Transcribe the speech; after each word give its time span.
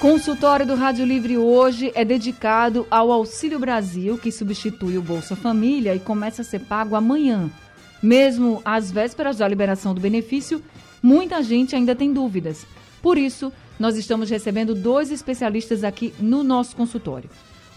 Consultório 0.00 0.66
do 0.66 0.74
Rádio 0.76 1.04
Livre 1.04 1.36
hoje 1.36 1.92
é 1.94 2.06
dedicado 2.06 2.86
ao 2.90 3.12
Auxílio 3.12 3.58
Brasil, 3.58 4.16
que 4.16 4.32
substitui 4.32 4.96
o 4.96 5.02
Bolsa 5.02 5.36
Família 5.36 5.94
e 5.94 6.00
começa 6.00 6.40
a 6.40 6.44
ser 6.44 6.60
pago 6.60 6.96
amanhã. 6.96 7.50
Mesmo 8.02 8.62
às 8.64 8.90
vésperas 8.90 9.36
da 9.36 9.46
liberação 9.46 9.92
do 9.92 10.00
benefício, 10.00 10.62
muita 11.02 11.42
gente 11.42 11.76
ainda 11.76 11.94
tem 11.94 12.14
dúvidas. 12.14 12.64
Por 13.02 13.18
isso, 13.18 13.52
nós 13.78 13.94
estamos 13.98 14.30
recebendo 14.30 14.74
dois 14.74 15.10
especialistas 15.10 15.84
aqui 15.84 16.14
no 16.18 16.42
nosso 16.42 16.74
consultório. 16.74 17.28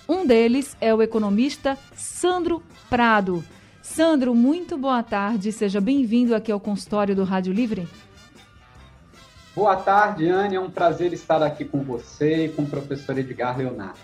Um 0.07 0.25
deles 0.25 0.77
é 0.79 0.95
o 0.95 1.01
economista 1.01 1.77
Sandro 1.93 2.63
Prado. 2.89 3.43
Sandro, 3.81 4.33
muito 4.33 4.77
boa 4.77 5.03
tarde, 5.03 5.51
seja 5.51 5.81
bem-vindo 5.81 6.33
aqui 6.33 6.53
ao 6.53 6.59
consultório 6.59 7.13
do 7.13 7.25
Rádio 7.25 7.51
Livre. 7.51 7.85
Boa 9.55 9.75
tarde, 9.75 10.27
Anne. 10.27 10.55
É 10.55 10.59
um 10.59 10.69
prazer 10.69 11.13
estar 11.13 11.43
aqui 11.43 11.63
com 11.63 11.83
você 11.83 12.45
e 12.45 12.49
com 12.49 12.63
o 12.63 12.67
professor 12.67 13.15
Edgar 13.17 13.57
Leonardo. 13.57 13.99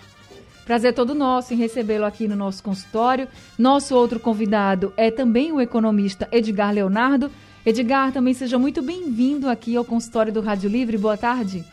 Prazer 0.64 0.94
todo 0.94 1.12
nosso 1.12 1.52
em 1.52 1.56
recebê-lo 1.56 2.04
aqui 2.04 2.28
no 2.28 2.36
nosso 2.36 2.62
consultório. 2.62 3.26
Nosso 3.58 3.96
outro 3.96 4.20
convidado 4.20 4.92
é 4.96 5.10
também 5.10 5.50
o 5.50 5.60
economista 5.60 6.28
Edgar 6.30 6.72
Leonardo. 6.72 7.30
Edgar, 7.66 8.12
também 8.12 8.32
seja 8.32 8.58
muito 8.58 8.80
bem-vindo 8.80 9.48
aqui 9.48 9.74
ao 9.74 9.84
consultório 9.84 10.32
do 10.32 10.40
Rádio 10.40 10.70
Livre. 10.70 10.96
Boa 10.96 11.16
tarde. 11.16 11.64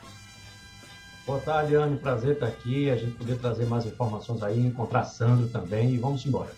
Boa 1.28 1.39
tarde, 1.39 1.75
Anne. 1.75 1.98
Prazer 1.98 2.33
estar 2.33 2.48
aqui, 2.48 2.89
a 2.89 2.95
gente 2.95 3.11
poder 3.11 3.38
trazer 3.38 3.67
mais 3.67 3.86
informações 3.86 4.42
aí, 4.42 4.66
encontrar 4.66 5.03
Sandro 5.03 5.48
também 5.50 5.94
e 5.94 5.98
vamos 5.98 6.25
embora. 6.25 6.50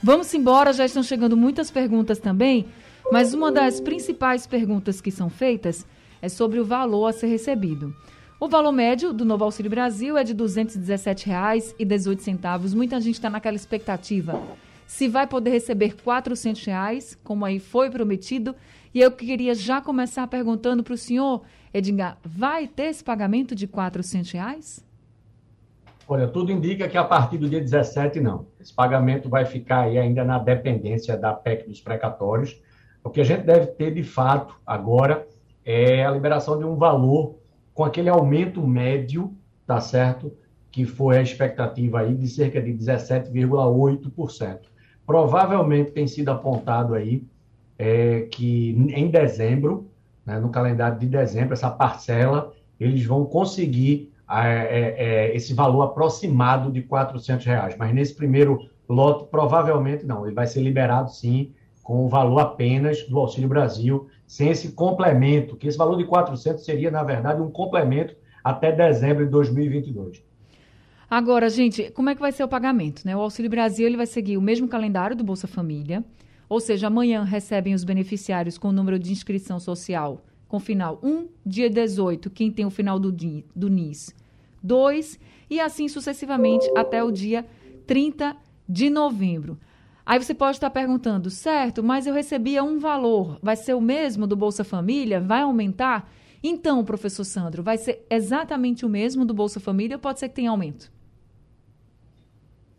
Vamos 0.00 0.32
embora, 0.32 0.72
já 0.72 0.84
estão 0.84 1.02
chegando 1.02 1.36
muitas 1.36 1.70
perguntas 1.70 2.18
também, 2.18 2.68
mas 3.10 3.34
uma 3.34 3.50
das 3.50 3.80
principais 3.80 4.46
perguntas 4.46 5.00
que 5.00 5.10
são 5.10 5.28
feitas 5.28 5.86
é 6.22 6.28
sobre 6.28 6.60
o 6.60 6.64
valor 6.64 7.08
a 7.08 7.12
ser 7.12 7.26
recebido. 7.26 7.92
O 8.38 8.48
valor 8.48 8.70
médio 8.72 9.12
do 9.12 9.24
Novo 9.24 9.42
Auxílio 9.44 9.70
Brasil 9.70 10.16
é 10.16 10.24
de 10.24 10.32
R$ 10.32 10.38
217,18. 10.38 12.74
Muita 12.74 13.00
gente 13.00 13.14
está 13.14 13.28
naquela 13.28 13.56
expectativa. 13.56 14.40
Se 14.86 15.08
vai 15.08 15.26
poder 15.26 15.50
receber 15.50 15.96
400 16.02 16.64
reais, 16.64 17.18
como 17.22 17.44
aí 17.44 17.58
foi 17.58 17.90
prometido. 17.90 18.54
E 18.94 19.00
eu 19.00 19.10
queria 19.10 19.54
já 19.54 19.80
começar 19.80 20.26
perguntando 20.26 20.82
para 20.82 20.94
o 20.94 20.98
senhor, 20.98 21.42
Edgar, 21.72 22.18
vai 22.24 22.66
ter 22.66 22.84
esse 22.84 23.02
pagamento 23.02 23.54
de 23.54 23.66
R$ 23.66 23.72
400? 23.72 24.32
Reais? 24.32 24.84
Olha, 26.06 26.28
tudo 26.28 26.52
indica 26.52 26.88
que 26.88 26.98
a 26.98 27.04
partir 27.04 27.38
do 27.38 27.48
dia 27.48 27.60
17 27.60 28.20
não. 28.20 28.46
Esse 28.60 28.74
pagamento 28.74 29.28
vai 29.28 29.46
ficar 29.46 29.82
aí 29.82 29.96
ainda 29.96 30.24
na 30.24 30.38
dependência 30.38 31.16
da 31.16 31.32
PEC 31.32 31.68
dos 31.68 31.80
precatórios. 31.80 32.60
O 33.04 33.08
que 33.08 33.20
a 33.20 33.24
gente 33.24 33.44
deve 33.44 33.68
ter 33.68 33.94
de 33.94 34.02
fato 34.02 34.60
agora 34.66 35.24
é 35.64 36.04
a 36.04 36.10
liberação 36.10 36.58
de 36.58 36.64
um 36.64 36.76
valor 36.76 37.36
com 37.74 37.84
aquele 37.84 38.08
aumento 38.08 38.66
médio, 38.66 39.34
tá 39.66 39.80
certo? 39.80 40.32
Que 40.70 40.84
foi 40.84 41.18
a 41.18 41.22
expectativa 41.22 42.00
aí 42.00 42.14
de 42.14 42.28
cerca 42.28 42.60
de 42.60 42.72
17,8%. 42.72 44.58
Provavelmente 45.06 45.92
tem 45.92 46.06
sido 46.06 46.30
apontado 46.30 46.94
aí 46.94 47.24
é, 47.78 48.22
que 48.30 48.70
em 48.94 49.08
dezembro, 49.08 49.88
né, 50.24 50.38
no 50.38 50.50
calendário 50.50 50.98
de 50.98 51.06
dezembro, 51.06 51.54
essa 51.54 51.70
parcela, 51.70 52.52
eles 52.78 53.04
vão 53.04 53.24
conseguir 53.24 54.12
é, 54.30 54.46
é, 54.46 55.04
é 55.04 55.36
esse 55.36 55.52
valor 55.52 55.82
aproximado 55.82 56.70
de 56.70 56.82
400 56.82 57.44
reais. 57.44 57.76
Mas 57.76 57.92
nesse 57.92 58.14
primeiro 58.14 58.70
lote, 58.88 59.28
provavelmente 59.30 60.06
não. 60.06 60.24
Ele 60.24 60.34
vai 60.34 60.46
ser 60.46 60.62
liberado, 60.62 61.10
sim, 61.10 61.52
com 61.82 62.04
o 62.04 62.08
valor 62.08 62.38
apenas 62.38 63.02
do 63.08 63.18
Auxílio 63.18 63.48
Brasil, 63.48 64.08
sem 64.32 64.48
esse 64.48 64.72
complemento, 64.72 65.58
que 65.58 65.68
esse 65.68 65.76
valor 65.76 65.98
de 65.98 66.06
400 66.06 66.64
seria, 66.64 66.90
na 66.90 67.02
verdade, 67.02 67.42
um 67.42 67.50
complemento 67.50 68.16
até 68.42 68.72
dezembro 68.72 69.26
de 69.26 69.30
2022. 69.30 70.24
Agora, 71.10 71.50
gente, 71.50 71.90
como 71.90 72.08
é 72.08 72.14
que 72.14 72.20
vai 72.22 72.32
ser 72.32 72.42
o 72.42 72.48
pagamento? 72.48 73.02
Né? 73.04 73.14
O 73.14 73.20
Auxílio 73.20 73.50
Brasil 73.50 73.86
ele 73.86 73.98
vai 73.98 74.06
seguir 74.06 74.38
o 74.38 74.40
mesmo 74.40 74.66
calendário 74.66 75.14
do 75.14 75.22
Bolsa 75.22 75.46
Família, 75.46 76.02
ou 76.48 76.60
seja, 76.60 76.86
amanhã 76.86 77.24
recebem 77.24 77.74
os 77.74 77.84
beneficiários 77.84 78.56
com 78.56 78.68
o 78.68 78.72
número 78.72 78.98
de 78.98 79.12
inscrição 79.12 79.60
social 79.60 80.24
com 80.48 80.58
final 80.58 80.98
1, 81.02 81.28
dia 81.44 81.68
18, 81.68 82.30
quem 82.30 82.50
tem 82.50 82.64
o 82.64 82.70
final 82.70 82.98
do, 82.98 83.12
do 83.12 83.68
NIS 83.68 84.16
2, 84.62 85.20
e 85.50 85.60
assim 85.60 85.88
sucessivamente 85.88 86.66
até 86.74 87.04
o 87.04 87.10
dia 87.12 87.44
30 87.86 88.34
de 88.66 88.88
novembro. 88.88 89.58
Aí 90.04 90.22
você 90.22 90.34
pode 90.34 90.56
estar 90.56 90.70
perguntando, 90.70 91.30
certo, 91.30 91.82
mas 91.82 92.06
eu 92.06 92.14
recebia 92.14 92.64
um 92.64 92.78
valor, 92.78 93.38
vai 93.40 93.54
ser 93.54 93.74
o 93.74 93.80
mesmo 93.80 94.26
do 94.26 94.36
Bolsa 94.36 94.64
Família? 94.64 95.20
Vai 95.20 95.42
aumentar? 95.42 96.10
Então, 96.42 96.84
professor 96.84 97.24
Sandro, 97.24 97.62
vai 97.62 97.78
ser 97.78 98.04
exatamente 98.10 98.84
o 98.84 98.88
mesmo 98.88 99.24
do 99.24 99.32
Bolsa 99.32 99.60
Família 99.60 99.96
ou 99.96 100.00
pode 100.00 100.18
ser 100.18 100.28
que 100.28 100.34
tenha 100.34 100.50
aumento? 100.50 100.90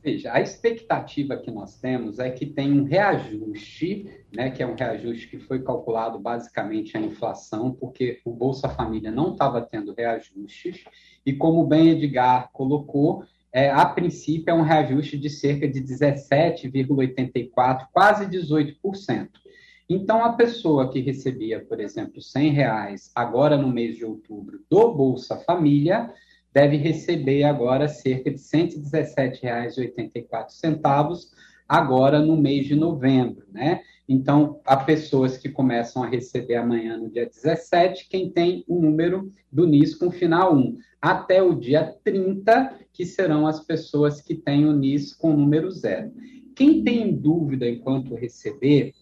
Veja, 0.03 0.33
a 0.33 0.41
expectativa 0.41 1.38
que 1.38 1.50
nós 1.50 1.79
temos 1.79 2.19
é 2.19 2.29
que 2.29 2.45
tem 2.45 2.78
um 2.78 2.83
reajuste, 2.83 4.25
né, 4.35 4.50
que 4.50 4.62
é 4.62 4.67
um 4.67 4.75
reajuste 4.75 5.29
que 5.29 5.39
foi 5.39 5.63
calculado 5.63 6.19
basicamente 6.19 6.97
a 6.97 7.00
inflação, 7.00 7.72
porque 7.72 8.19
o 8.25 8.31
Bolsa 8.31 8.67
Família 8.67 9.09
não 9.09 9.31
estava 9.31 9.62
tendo 9.62 9.94
reajustes, 9.94 10.83
e 11.25 11.31
como 11.31 11.66
bem 11.66 11.91
Edgar 11.91 12.50
colocou, 12.51 13.23
é, 13.53 13.69
a 13.69 13.85
princípio, 13.85 14.49
é 14.49 14.53
um 14.53 14.63
reajuste 14.63 15.17
de 15.17 15.29
cerca 15.29 15.65
de 15.67 15.79
17,84%, 15.79 17.87
quase 17.93 18.25
18%. 18.25 19.29
Então, 19.87 20.25
a 20.25 20.33
pessoa 20.33 20.91
que 20.91 21.01
recebia, 21.01 21.59
por 21.59 21.79
exemplo, 21.79 22.19
R$ 22.35 22.49
reais 22.49 23.11
agora 23.13 23.55
no 23.55 23.71
mês 23.71 23.95
de 23.95 24.03
outubro 24.03 24.63
do 24.69 24.93
Bolsa 24.93 25.37
Família, 25.37 26.11
deve 26.51 26.77
receber 26.77 27.43
agora 27.43 27.87
cerca 27.87 28.31
de 28.31 28.37
R$ 28.37 28.43
117,84 28.67 31.29
agora 31.67 32.19
no 32.19 32.35
mês 32.35 32.65
de 32.65 32.73
novembro, 32.75 33.45
né? 33.51 33.83
Então, 34.07 34.59
há 34.65 34.75
pessoas 34.75 35.37
que 35.37 35.49
começam 35.49 36.03
a 36.03 36.07
receber 36.07 36.55
amanhã 36.55 36.97
no 36.97 37.09
dia 37.09 37.25
17, 37.25 38.09
quem 38.09 38.29
tem 38.29 38.63
o 38.67 38.79
número 38.79 39.31
do 39.51 39.65
NIS 39.65 39.95
com 39.95 40.11
final 40.11 40.55
1, 40.55 40.77
até 41.01 41.41
o 41.41 41.55
dia 41.55 41.95
30, 42.03 42.79
que 42.91 43.05
serão 43.05 43.47
as 43.47 43.61
pessoas 43.61 44.21
que 44.21 44.35
têm 44.35 44.65
o 44.65 44.73
NIS 44.73 45.13
com 45.13 45.35
número 45.35 45.71
0. 45.71 46.11
Quem 46.55 46.83
tem 46.83 47.15
dúvida 47.15 47.67
enquanto 47.67 48.15
receber, 48.15 48.93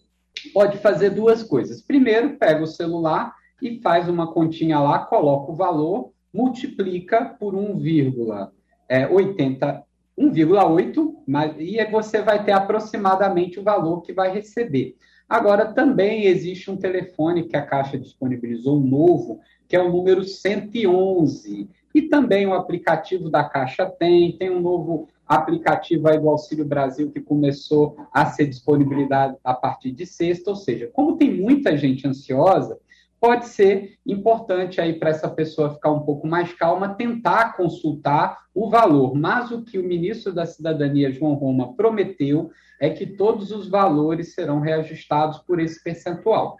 pode 0.54 0.78
fazer 0.78 1.10
duas 1.10 1.42
coisas. 1.42 1.82
Primeiro, 1.82 2.38
pega 2.38 2.62
o 2.62 2.66
celular 2.66 3.34
e 3.60 3.78
faz 3.80 4.08
uma 4.08 4.32
continha 4.32 4.80
lá, 4.80 5.00
coloca 5.00 5.52
o 5.52 5.56
valor, 5.56 6.12
multiplica 6.32 7.24
por 7.24 7.54
1,80 7.54 9.82
1,8, 10.18 11.14
e 11.58 11.84
você 11.86 12.20
vai 12.22 12.44
ter 12.44 12.52
aproximadamente 12.52 13.58
o 13.58 13.62
valor 13.62 14.02
que 14.02 14.12
vai 14.12 14.32
receber. 14.32 14.96
Agora, 15.28 15.72
também 15.72 16.26
existe 16.26 16.70
um 16.70 16.76
telefone 16.76 17.44
que 17.44 17.56
a 17.56 17.64
Caixa 17.64 17.98
disponibilizou, 17.98 18.78
um 18.78 18.86
novo, 18.86 19.40
que 19.66 19.74
é 19.74 19.82
o 19.82 19.90
número 19.90 20.22
111. 20.24 21.70
E 21.94 22.02
também 22.02 22.46
o 22.46 22.52
aplicativo 22.52 23.30
da 23.30 23.42
Caixa 23.44 23.86
tem, 23.86 24.36
tem 24.36 24.50
um 24.50 24.60
novo 24.60 25.08
aplicativo 25.26 26.08
aí 26.08 26.18
do 26.18 26.28
Auxílio 26.28 26.64
Brasil 26.64 27.10
que 27.10 27.20
começou 27.20 27.96
a 28.12 28.26
ser 28.26 28.46
disponibilizado 28.46 29.38
a 29.42 29.54
partir 29.54 29.92
de 29.92 30.04
sexta, 30.04 30.50
ou 30.50 30.56
seja, 30.56 30.90
como 30.92 31.16
tem 31.16 31.34
muita 31.34 31.76
gente 31.76 32.06
ansiosa, 32.06 32.78
pode 33.22 33.46
ser 33.46 34.00
importante 34.04 34.80
aí 34.80 34.98
para 34.98 35.10
essa 35.10 35.30
pessoa 35.30 35.72
ficar 35.72 35.92
um 35.92 36.00
pouco 36.00 36.26
mais 36.26 36.52
calma, 36.54 36.92
tentar 36.92 37.56
consultar 37.56 38.46
o 38.52 38.68
valor. 38.68 39.14
Mas 39.14 39.52
o 39.52 39.62
que 39.62 39.78
o 39.78 39.84
ministro 39.84 40.32
da 40.32 40.44
Cidadania, 40.44 41.12
João 41.12 41.34
Roma, 41.34 41.72
prometeu 41.74 42.50
é 42.80 42.90
que 42.90 43.06
todos 43.06 43.52
os 43.52 43.68
valores 43.68 44.34
serão 44.34 44.58
reajustados 44.58 45.38
por 45.38 45.60
esse 45.60 45.80
percentual. 45.84 46.56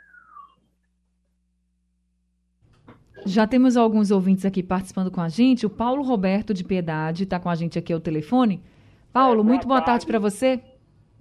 Já 3.27 3.45
temos 3.45 3.77
alguns 3.77 4.13
ouvintes 4.13 4.45
aqui 4.45 4.63
participando 4.63 5.11
com 5.11 5.21
a 5.21 5.29
gente. 5.29 5.67
O 5.67 5.71
Paulo 5.71 6.05
Roberto 6.05 6.55
de 6.55 6.63
Piedade 6.63 7.25
está 7.25 7.41
com 7.41 7.49
a 7.49 7.57
gente 7.57 7.77
aqui 7.77 7.93
ao 7.93 7.99
telefone. 7.99 8.63
Paulo, 9.13 9.41
é, 9.41 9.43
boa 9.43 9.45
muito 9.49 9.67
boa 9.67 9.81
tarde, 9.81 10.07
tarde 10.07 10.07
para 10.07 10.19
você. 10.21 10.63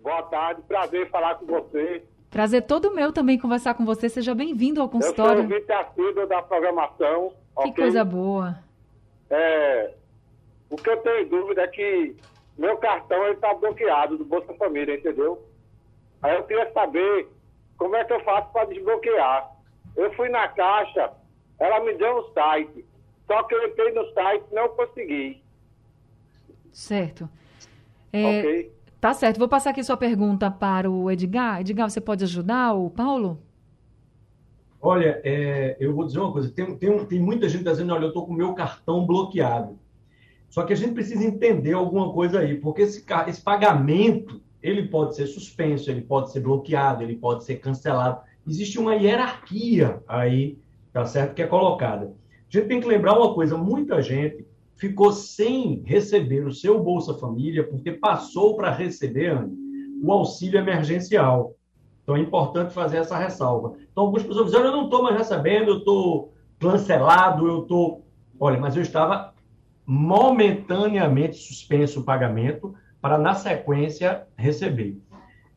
Boa 0.03 0.21
tarde, 0.21 0.61
prazer 0.67 1.09
falar 1.09 1.35
com 1.35 1.47
você. 1.47 2.03
Prazer 2.31 2.61
todo 2.61 2.95
meu 2.95 3.11
também 3.11 3.37
conversar 3.37 3.73
com 3.73 3.83
você. 3.83 4.07
Seja 4.07 4.33
bem-vindo 4.33 4.81
ao 4.81 4.87
consultório. 4.87 5.43
Eu 5.43 5.49
sou 5.49 5.53
ouvinte 5.53 5.71
assíduo 5.73 6.27
da 6.27 6.41
programação. 6.41 7.33
Que 7.57 7.69
okay? 7.69 7.73
coisa 7.73 8.05
boa. 8.05 8.57
É, 9.29 9.93
o 10.69 10.77
que 10.77 10.89
eu 10.89 10.97
tenho 11.01 11.27
dúvida 11.27 11.63
é 11.63 11.67
que 11.67 12.15
meu 12.57 12.77
cartão 12.77 13.27
está 13.33 13.53
bloqueado 13.53 14.17
do 14.17 14.23
Bolsa 14.23 14.53
Família, 14.53 14.95
entendeu? 14.95 15.45
Aí 16.21 16.33
eu 16.37 16.43
queria 16.45 16.71
saber 16.71 17.27
como 17.77 17.97
é 17.97 18.05
que 18.05 18.13
eu 18.13 18.23
faço 18.23 18.49
para 18.53 18.65
desbloquear. 18.65 19.51
Eu 19.97 20.13
fui 20.13 20.29
na 20.29 20.47
caixa, 20.47 21.11
ela 21.59 21.81
me 21.81 21.93
deu 21.95 22.19
um 22.19 22.33
site. 22.33 22.85
Só 23.27 23.43
que 23.43 23.53
eu 23.53 23.67
entrei 23.67 23.91
no 23.91 24.09
site 24.13 24.45
e 24.49 24.55
não 24.55 24.69
consegui. 24.69 25.43
Certo. 26.71 27.29
É, 28.13 28.25
ok. 28.25 28.71
Tá 29.01 29.15
certo. 29.15 29.39
Vou 29.39 29.49
passar 29.49 29.71
aqui 29.71 29.83
sua 29.83 29.97
pergunta 29.97 30.51
para 30.51 30.89
o 30.89 31.09
Edgar. 31.09 31.59
Edgar, 31.59 31.89
você 31.89 31.99
pode 31.99 32.23
ajudar 32.23 32.73
o 32.75 32.87
Paulo? 32.91 33.41
Olha, 34.79 35.19
é, 35.23 35.75
eu 35.79 35.95
vou 35.95 36.05
dizer 36.05 36.19
uma 36.19 36.31
coisa. 36.31 36.51
Tem, 36.51 36.77
tem, 36.77 37.05
tem 37.05 37.19
muita 37.19 37.49
gente 37.49 37.63
dizendo, 37.63 37.93
olha, 37.93 38.03
eu 38.03 38.09
estou 38.09 38.27
com 38.27 38.33
o 38.33 38.37
meu 38.37 38.53
cartão 38.53 39.03
bloqueado. 39.03 39.79
Só 40.51 40.63
que 40.63 40.73
a 40.73 40.75
gente 40.75 40.93
precisa 40.93 41.25
entender 41.25 41.73
alguma 41.73 42.13
coisa 42.13 42.41
aí, 42.41 42.59
porque 42.59 42.83
esse, 42.83 43.03
esse 43.27 43.41
pagamento, 43.41 44.39
ele 44.61 44.87
pode 44.87 45.15
ser 45.15 45.25
suspenso, 45.25 45.89
ele 45.89 46.01
pode 46.01 46.31
ser 46.31 46.41
bloqueado, 46.41 47.01
ele 47.01 47.15
pode 47.15 47.43
ser 47.43 47.55
cancelado. 47.55 48.21
Existe 48.47 48.77
uma 48.77 48.93
hierarquia 48.93 50.03
aí, 50.07 50.59
tá 50.93 51.05
certo, 51.05 51.33
que 51.33 51.41
é 51.41 51.47
colocada. 51.47 52.05
A 52.05 52.57
gente 52.57 52.67
tem 52.67 52.79
que 52.79 52.87
lembrar 52.87 53.17
uma 53.17 53.33
coisa, 53.33 53.57
muita 53.57 53.99
gente 54.01 54.45
ficou 54.81 55.11
sem 55.11 55.83
receber 55.85 56.43
o 56.43 56.51
seu 56.51 56.83
Bolsa 56.83 57.13
Família 57.13 57.63
porque 57.63 57.91
passou 57.91 58.55
para 58.55 58.71
receber, 58.71 59.47
o 60.01 60.11
auxílio 60.11 60.59
emergencial. 60.59 61.53
Então 62.01 62.15
é 62.15 62.19
importante 62.19 62.73
fazer 62.73 62.97
essa 62.97 63.15
ressalva. 63.15 63.75
Então, 63.91 64.05
algumas 64.05 64.23
pessoas 64.23 64.47
dizem, 64.47 64.61
eu 64.61 64.71
não 64.71 64.85
estou 64.85 65.03
mais 65.03 65.15
recebendo, 65.15 65.69
eu 65.69 65.77
estou 65.77 66.33
cancelado, 66.59 67.47
eu 67.47 67.61
estou. 67.61 68.03
Olha, 68.39 68.59
mas 68.59 68.75
eu 68.75 68.81
estava 68.81 69.35
momentaneamente 69.85 71.37
suspenso 71.37 71.99
o 71.99 72.03
pagamento 72.03 72.73
para, 72.99 73.19
na 73.19 73.35
sequência, 73.35 74.25
receber. 74.35 74.97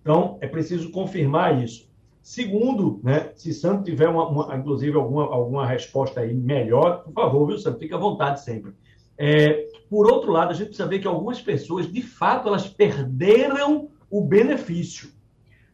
Então, 0.02 0.36
é 0.42 0.46
preciso 0.46 0.90
confirmar 0.90 1.64
isso. 1.64 1.88
Segundo, 2.20 3.00
né, 3.02 3.32
se 3.36 3.54
Santo 3.54 3.84
tiver, 3.84 4.08
uma, 4.08 4.28
uma, 4.28 4.54
inclusive, 4.54 4.94
alguma, 4.94 5.24
alguma 5.24 5.66
resposta 5.66 6.20
aí 6.20 6.34
melhor, 6.34 7.04
por 7.04 7.14
favor, 7.14 7.46
viu, 7.46 7.58
Santo? 7.58 7.78
Fique 7.78 7.94
à 7.94 7.98
vontade 7.98 8.42
sempre. 8.42 8.72
É, 9.16 9.68
por 9.88 10.10
outro 10.10 10.32
lado, 10.32 10.50
a 10.50 10.54
gente 10.54 10.68
precisa 10.68 10.88
ver 10.88 10.98
que 10.98 11.06
algumas 11.06 11.40
pessoas, 11.40 11.90
de 11.90 12.02
fato, 12.02 12.48
elas 12.48 12.66
perderam 12.66 13.88
o 14.10 14.20
benefício. 14.20 15.10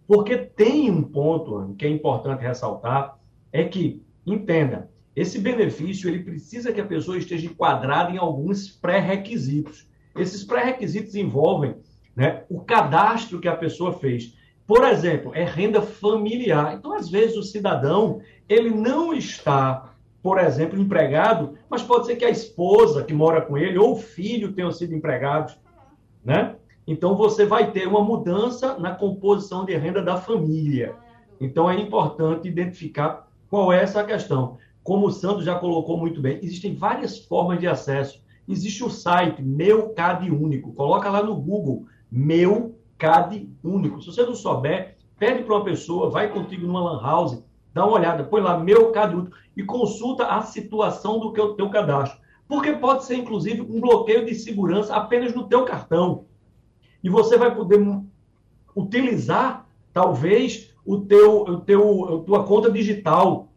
Porque 0.06 0.36
tem 0.36 0.90
um 0.90 1.02
ponto 1.02 1.74
que 1.76 1.86
é 1.86 1.88
importante 1.88 2.42
ressaltar, 2.42 3.18
é 3.52 3.64
que, 3.64 4.02
entenda, 4.26 4.90
esse 5.14 5.38
benefício 5.38 6.08
ele 6.08 6.22
precisa 6.22 6.72
que 6.72 6.80
a 6.80 6.86
pessoa 6.86 7.18
esteja 7.18 7.46
enquadrada 7.46 8.10
em 8.10 8.18
alguns 8.18 8.68
pré-requisitos. 8.68 9.86
Esses 10.16 10.44
pré-requisitos 10.44 11.14
envolvem 11.14 11.76
né, 12.14 12.44
o 12.48 12.60
cadastro 12.60 13.40
que 13.40 13.48
a 13.48 13.56
pessoa 13.56 13.92
fez. 13.92 14.34
Por 14.66 14.84
exemplo, 14.84 15.32
é 15.34 15.44
renda 15.44 15.82
familiar. 15.82 16.74
Então, 16.74 16.92
às 16.92 17.10
vezes, 17.10 17.36
o 17.36 17.42
cidadão 17.42 18.20
ele 18.48 18.70
não 18.70 19.12
está, 19.12 19.89
por 20.22 20.38
exemplo, 20.38 20.78
empregado, 20.78 21.54
mas 21.68 21.82
pode 21.82 22.06
ser 22.06 22.16
que 22.16 22.24
a 22.24 22.30
esposa 22.30 23.04
que 23.04 23.14
mora 23.14 23.40
com 23.40 23.56
ele 23.56 23.78
ou 23.78 23.92
o 23.92 23.96
filho 23.96 24.52
tenham 24.52 24.70
sido 24.70 24.94
empregados, 24.94 25.58
né? 26.24 26.56
Então, 26.86 27.16
você 27.16 27.46
vai 27.46 27.70
ter 27.70 27.86
uma 27.86 28.02
mudança 28.02 28.78
na 28.78 28.94
composição 28.94 29.64
de 29.64 29.76
renda 29.76 30.02
da 30.02 30.16
família. 30.16 30.94
Então, 31.40 31.70
é 31.70 31.78
importante 31.78 32.48
identificar 32.48 33.28
qual 33.48 33.72
é 33.72 33.82
essa 33.82 34.04
questão. 34.04 34.58
Como 34.82 35.06
o 35.06 35.10
Sandro 35.10 35.42
já 35.42 35.58
colocou 35.58 35.96
muito 35.96 36.20
bem, 36.20 36.38
existem 36.42 36.74
várias 36.74 37.18
formas 37.18 37.60
de 37.60 37.66
acesso. 37.66 38.22
Existe 38.48 38.82
o 38.82 38.90
site 38.90 39.40
Meu 39.40 39.90
CAD 39.90 40.30
Único. 40.30 40.72
Coloca 40.72 41.08
lá 41.08 41.22
no 41.22 41.36
Google, 41.36 41.86
Meu 42.10 42.74
CAD 42.98 43.48
único. 43.62 44.00
Se 44.00 44.06
você 44.06 44.24
não 44.24 44.34
souber, 44.34 44.96
pede 45.18 45.44
para 45.44 45.54
uma 45.54 45.64
pessoa, 45.64 46.10
vai 46.10 46.32
contigo 46.32 46.66
numa 46.66 46.82
lan 46.82 47.00
house, 47.02 47.42
dá 47.72 47.84
uma 47.84 47.96
olhada, 47.96 48.24
põe 48.24 48.40
lá 48.40 48.58
meu 48.58 48.90
CAD 48.92 49.14
único 49.14 49.36
e 49.56 49.62
consulta 49.62 50.26
a 50.26 50.42
situação 50.42 51.18
do 51.18 51.32
que 51.32 51.40
o 51.40 51.54
teu 51.54 51.70
cadastro. 51.70 52.18
Porque 52.48 52.72
pode 52.72 53.04
ser, 53.04 53.16
inclusive, 53.16 53.60
um 53.62 53.80
bloqueio 53.80 54.24
de 54.24 54.34
segurança 54.34 54.94
apenas 54.94 55.34
no 55.34 55.46
teu 55.46 55.64
cartão. 55.64 56.24
E 57.02 57.08
você 57.08 57.38
vai 57.38 57.54
poder 57.54 57.80
utilizar, 58.76 59.66
talvez, 59.92 60.74
o 60.84 60.98
teu, 60.98 61.42
o 61.42 61.60
teu, 61.60 62.20
a 62.20 62.24
tua 62.24 62.44
conta 62.44 62.70
digital, 62.70 63.48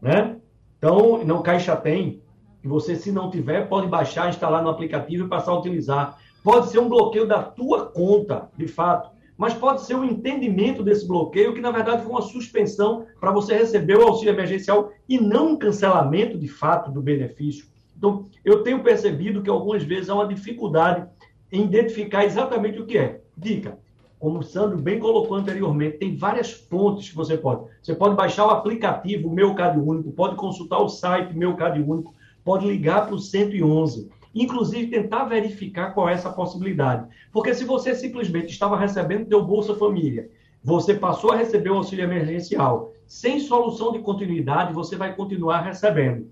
né? 0.00 0.36
Então, 0.78 1.24
não 1.24 1.42
Caixa 1.42 1.76
tem, 1.76 2.22
que 2.62 2.68
você, 2.68 2.96
se 2.96 3.12
não 3.12 3.30
tiver, 3.30 3.68
pode 3.68 3.86
baixar, 3.86 4.28
instalar 4.28 4.62
no 4.62 4.70
aplicativo 4.70 5.26
e 5.26 5.28
passar 5.28 5.52
a 5.52 5.58
utilizar. 5.58 6.18
Pode 6.42 6.68
ser 6.68 6.78
um 6.78 6.88
bloqueio 6.88 7.26
da 7.26 7.42
tua 7.42 7.86
conta, 7.86 8.50
de 8.56 8.66
fato, 8.66 9.10
mas 9.38 9.54
pode 9.54 9.82
ser 9.82 9.94
um 9.94 10.04
entendimento 10.04 10.82
desse 10.82 11.06
bloqueio 11.06 11.54
que, 11.54 11.60
na 11.60 11.70
verdade, 11.70 12.02
foi 12.02 12.10
uma 12.10 12.22
suspensão 12.22 13.06
para 13.20 13.30
você 13.30 13.56
receber 13.56 13.96
o 13.96 14.02
auxílio 14.02 14.34
emergencial 14.34 14.90
e 15.08 15.16
não 15.16 15.52
um 15.52 15.56
cancelamento, 15.56 16.36
de 16.36 16.48
fato, 16.48 16.90
do 16.90 17.00
benefício. 17.00 17.66
Então, 17.96 18.26
eu 18.44 18.64
tenho 18.64 18.82
percebido 18.82 19.40
que 19.40 19.48
algumas 19.48 19.84
vezes 19.84 20.10
há 20.10 20.14
uma 20.16 20.26
dificuldade 20.26 21.06
em 21.52 21.62
identificar 21.62 22.24
exatamente 22.24 22.80
o 22.80 22.86
que 22.86 22.98
é. 22.98 23.20
Dica, 23.36 23.78
como 24.18 24.40
o 24.40 24.42
Sandro 24.42 24.76
bem 24.76 24.98
colocou 24.98 25.36
anteriormente, 25.36 25.98
tem 25.98 26.16
várias 26.16 26.50
fontes 26.50 27.08
que 27.08 27.14
você 27.14 27.36
pode. 27.36 27.62
Você 27.80 27.94
pode 27.94 28.16
baixar 28.16 28.44
o 28.44 28.50
aplicativo 28.50 29.30
Meu 29.30 29.54
Cade 29.54 29.78
Único, 29.78 30.10
pode 30.10 30.34
consultar 30.34 30.80
o 30.80 30.88
site 30.88 31.36
Meu 31.36 31.54
Cade 31.54 31.80
Único, 31.80 32.12
pode 32.44 32.66
ligar 32.66 33.06
para 33.06 33.14
o 33.14 33.18
111 33.20 34.10
inclusive 34.34 34.90
tentar 34.90 35.24
verificar 35.24 35.92
qual 35.92 36.08
é 36.08 36.12
essa 36.12 36.30
possibilidade. 36.30 37.08
Porque 37.32 37.54
se 37.54 37.64
você 37.64 37.94
simplesmente 37.94 38.50
estava 38.50 38.78
recebendo 38.78 39.28
teu 39.28 39.44
Bolsa 39.44 39.74
Família, 39.74 40.30
você 40.62 40.94
passou 40.94 41.32
a 41.32 41.36
receber 41.36 41.70
o 41.70 41.76
auxílio 41.76 42.04
emergencial, 42.04 42.92
sem 43.06 43.40
solução 43.40 43.92
de 43.92 44.00
continuidade, 44.00 44.74
você 44.74 44.96
vai 44.96 45.14
continuar 45.14 45.60
recebendo. 45.60 46.30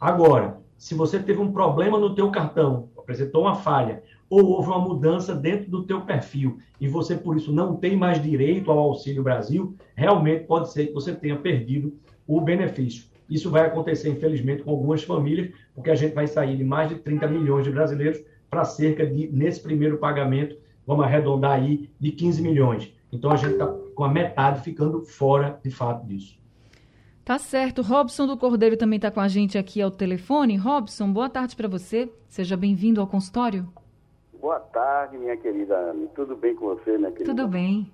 Agora, 0.00 0.60
se 0.76 0.94
você 0.94 1.18
teve 1.18 1.40
um 1.40 1.52
problema 1.52 1.98
no 1.98 2.14
teu 2.14 2.30
cartão, 2.30 2.88
apresentou 2.96 3.42
uma 3.42 3.54
falha, 3.54 4.02
ou 4.32 4.46
houve 4.46 4.68
uma 4.68 4.78
mudança 4.78 5.34
dentro 5.34 5.70
do 5.70 5.84
teu 5.84 6.00
perfil 6.00 6.58
e 6.80 6.88
você 6.88 7.14
por 7.14 7.36
isso 7.36 7.52
não 7.52 7.76
tem 7.76 7.94
mais 7.94 8.22
direito 8.22 8.70
ao 8.70 8.78
Auxílio 8.78 9.22
Brasil, 9.22 9.76
realmente 9.94 10.44
pode 10.44 10.72
ser 10.72 10.86
que 10.86 10.94
você 10.94 11.14
tenha 11.14 11.36
perdido 11.36 11.94
o 12.26 12.40
benefício. 12.40 13.11
Isso 13.32 13.50
vai 13.50 13.66
acontecer, 13.66 14.10
infelizmente, 14.10 14.62
com 14.62 14.70
algumas 14.70 15.02
famílias, 15.02 15.50
porque 15.74 15.90
a 15.90 15.94
gente 15.94 16.14
vai 16.14 16.26
sair 16.26 16.54
de 16.54 16.62
mais 16.62 16.90
de 16.90 16.96
30 16.96 17.26
milhões 17.28 17.64
de 17.64 17.70
brasileiros 17.70 18.22
para 18.50 18.62
cerca 18.62 19.06
de, 19.06 19.26
nesse 19.32 19.62
primeiro 19.62 19.96
pagamento, 19.96 20.54
vamos 20.86 21.06
arredondar 21.06 21.52
aí, 21.52 21.88
de 21.98 22.12
15 22.12 22.42
milhões. 22.42 22.94
Então 23.10 23.30
a 23.30 23.36
gente 23.36 23.52
está 23.52 23.66
com 23.66 24.04
a 24.04 24.08
metade 24.08 24.60
ficando 24.60 25.00
fora, 25.00 25.58
de 25.64 25.70
fato, 25.70 26.06
disso. 26.06 26.38
Tá 27.24 27.38
certo. 27.38 27.80
Robson 27.80 28.26
do 28.26 28.36
Cordeiro 28.36 28.76
também 28.76 28.96
está 28.96 29.10
com 29.10 29.20
a 29.20 29.28
gente 29.28 29.56
aqui 29.56 29.80
ao 29.80 29.90
telefone. 29.90 30.56
Robson, 30.56 31.10
boa 31.10 31.30
tarde 31.30 31.56
para 31.56 31.68
você. 31.68 32.12
Seja 32.28 32.54
bem-vindo 32.54 33.00
ao 33.00 33.06
consultório. 33.06 33.66
Boa 34.38 34.60
tarde, 34.60 35.16
minha 35.16 35.36
querida 35.38 35.90
Anne. 35.90 36.08
Tudo 36.14 36.36
bem 36.36 36.54
com 36.54 36.66
você, 36.66 36.98
minha 36.98 37.12
querida? 37.12 37.34
Tudo 37.34 37.48
bem. 37.48 37.90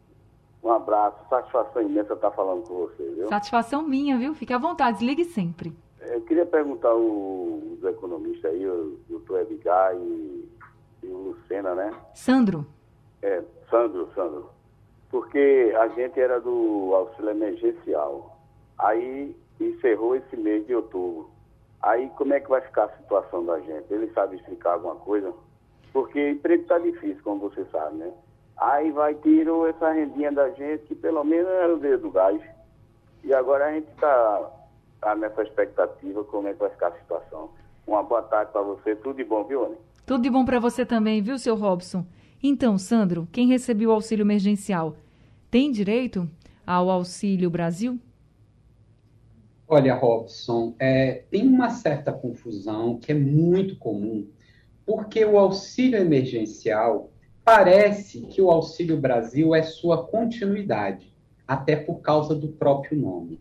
Um 0.63 0.71
abraço, 0.71 1.17
satisfação 1.29 1.83
imensa 1.83 2.15
estar 2.15 2.31
falando 2.33 2.67
com 2.67 2.75
você, 2.75 3.03
viu? 3.15 3.29
Satisfação 3.29 3.83
minha, 3.83 4.19
viu? 4.19 4.35
Fique 4.35 4.53
à 4.53 4.59
vontade, 4.59 5.05
ligue 5.05 5.25
sempre. 5.25 5.73
Eu 6.01 6.21
queria 6.23 6.47
perguntar 6.47 6.95
os 6.95 7.83
economistas 7.85 8.51
aí, 8.51 8.67
o 8.67 8.99
doutor 9.09 9.41
Edgar 9.41 9.95
e, 9.95 10.49
e 11.03 11.07
o 11.07 11.17
Lucena, 11.17 11.75
né? 11.75 11.93
Sandro. 12.15 12.67
É, 13.23 13.43
Sandro, 13.71 14.09
Sandro. 14.15 14.51
Porque 15.11 15.75
a 15.79 15.89
gente 15.89 16.19
era 16.19 16.41
do 16.41 16.93
auxílio 16.95 17.31
emergencial. 17.31 18.37
Aí 18.79 19.35
encerrou 19.61 20.17
esse 20.17 20.37
mês 20.37 20.67
de 20.67 20.75
outubro. 20.75 21.31
Aí 21.83 22.11
como 22.11 22.35
é 22.35 22.41
que 22.41 22.49
vai 22.49 22.61
ficar 22.61 22.85
a 22.85 22.97
situação 22.97 23.45
da 23.45 23.61
gente? 23.61 23.93
Ele 23.93 24.11
sabe 24.13 24.37
explicar 24.37 24.75
alguma 24.75 24.97
coisa? 24.97 25.33
Porque 25.93 26.31
emprego 26.31 26.63
está 26.63 26.79
difícil, 26.79 27.23
como 27.23 27.49
você 27.49 27.65
sabe, 27.67 27.97
né? 27.97 28.13
Aí 28.61 28.91
vai, 28.91 29.15
tirou 29.15 29.69
essa 29.69 29.93
rendinha 29.93 30.33
da 30.33 30.51
gente, 30.51 30.85
que 30.85 30.95
pelo 30.95 31.23
menos 31.23 31.49
era 31.49 31.75
o 31.75 31.79
dedo 31.79 32.03
do 32.03 32.11
gás. 32.11 32.41
E 33.23 33.33
agora 33.33 33.67
a 33.67 33.73
gente 33.73 33.89
está 33.91 34.51
tá 35.01 35.15
nessa 35.15 35.43
expectativa, 35.43 36.25
como 36.25 36.49
é 36.49 36.53
que 36.53 36.59
vai 36.59 36.71
ficar 36.71 36.89
a 36.89 36.99
situação. 36.99 37.51
Uma 37.87 38.03
boa 38.03 38.23
tarde 38.23 38.53
para 38.53 38.63
você, 38.63 38.97
tudo 38.97 39.17
de 39.17 39.25
bom, 39.25 39.45
viu, 39.45 39.65
Anny? 39.65 39.77
Tudo 40.05 40.23
de 40.23 40.31
bom 40.31 40.45
para 40.45 40.59
você 40.59 40.85
também, 40.85 41.23
viu, 41.23 41.39
seu 41.39 41.55
Robson? 41.55 42.05
Então, 42.43 42.79
Sandro, 42.79 43.29
quem 43.31 43.47
recebeu 43.47 43.91
o 43.91 43.93
auxílio 43.93 44.25
emergencial 44.25 44.97
tem 45.51 45.71
direito 45.71 46.29
ao 46.67 46.91
Auxílio 46.91 47.49
Brasil? 47.49 47.99
Olha, 49.67 49.95
Robson, 49.95 50.75
é, 50.79 51.25
tem 51.31 51.47
uma 51.47 51.71
certa 51.71 52.13
confusão 52.13 52.99
que 52.99 53.13
é 53.13 53.15
muito 53.15 53.77
comum, 53.77 54.27
porque 54.85 55.25
o 55.25 55.39
auxílio 55.39 55.99
emergencial 55.99 57.11
Parece 57.51 58.27
que 58.27 58.43
o 58.43 58.51
Auxílio 58.51 58.99
Brasil 58.99 59.55
é 59.55 59.63
sua 59.63 60.05
continuidade, 60.05 61.11
até 61.47 61.77
por 61.77 62.03
causa 62.03 62.35
do 62.35 62.49
próprio 62.49 63.01
nome. 63.01 63.41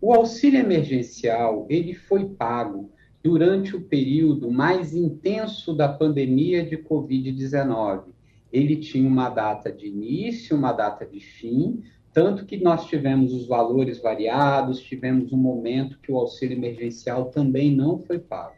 O 0.00 0.14
auxílio 0.14 0.60
emergencial, 0.60 1.66
ele 1.68 1.92
foi 1.92 2.24
pago 2.24 2.88
durante 3.20 3.74
o 3.74 3.80
período 3.80 4.48
mais 4.48 4.94
intenso 4.94 5.74
da 5.74 5.88
pandemia 5.88 6.64
de 6.64 6.76
COVID-19, 6.76 8.04
ele 8.52 8.76
tinha 8.76 9.08
uma 9.08 9.28
data 9.28 9.72
de 9.72 9.88
início, 9.88 10.56
uma 10.56 10.72
data 10.72 11.04
de 11.04 11.18
fim, 11.18 11.82
tanto 12.12 12.46
que 12.46 12.58
nós 12.58 12.86
tivemos 12.86 13.32
os 13.32 13.48
valores 13.48 14.00
variados, 14.00 14.80
tivemos 14.80 15.32
um 15.32 15.36
momento 15.36 15.98
que 15.98 16.12
o 16.12 16.16
auxílio 16.16 16.56
emergencial 16.56 17.24
também 17.24 17.74
não 17.74 17.98
foi 17.98 18.20
pago. 18.20 18.54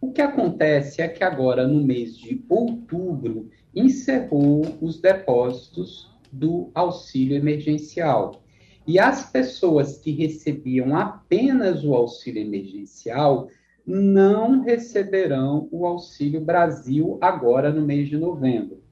O 0.00 0.12
que 0.12 0.22
acontece 0.22 1.02
é 1.02 1.08
que 1.08 1.22
agora, 1.22 1.68
no 1.68 1.84
mês 1.84 2.16
de 2.16 2.42
outubro, 2.48 3.50
encerrou 3.74 4.64
os 4.80 5.00
depósitos 5.00 6.10
do 6.32 6.70
auxílio 6.74 7.36
emergencial. 7.36 8.42
E 8.86 8.98
as 8.98 9.30
pessoas 9.30 9.98
que 9.98 10.10
recebiam 10.10 10.96
apenas 10.96 11.84
o 11.84 11.94
auxílio 11.94 12.42
emergencial 12.42 13.48
não 13.86 14.62
receberão 14.62 15.68
o 15.70 15.86
Auxílio 15.86 16.40
Brasil 16.40 17.18
agora 17.20 17.70
no 17.70 17.82
mês 17.82 18.08
de 18.08 18.16
novembro. 18.16 18.82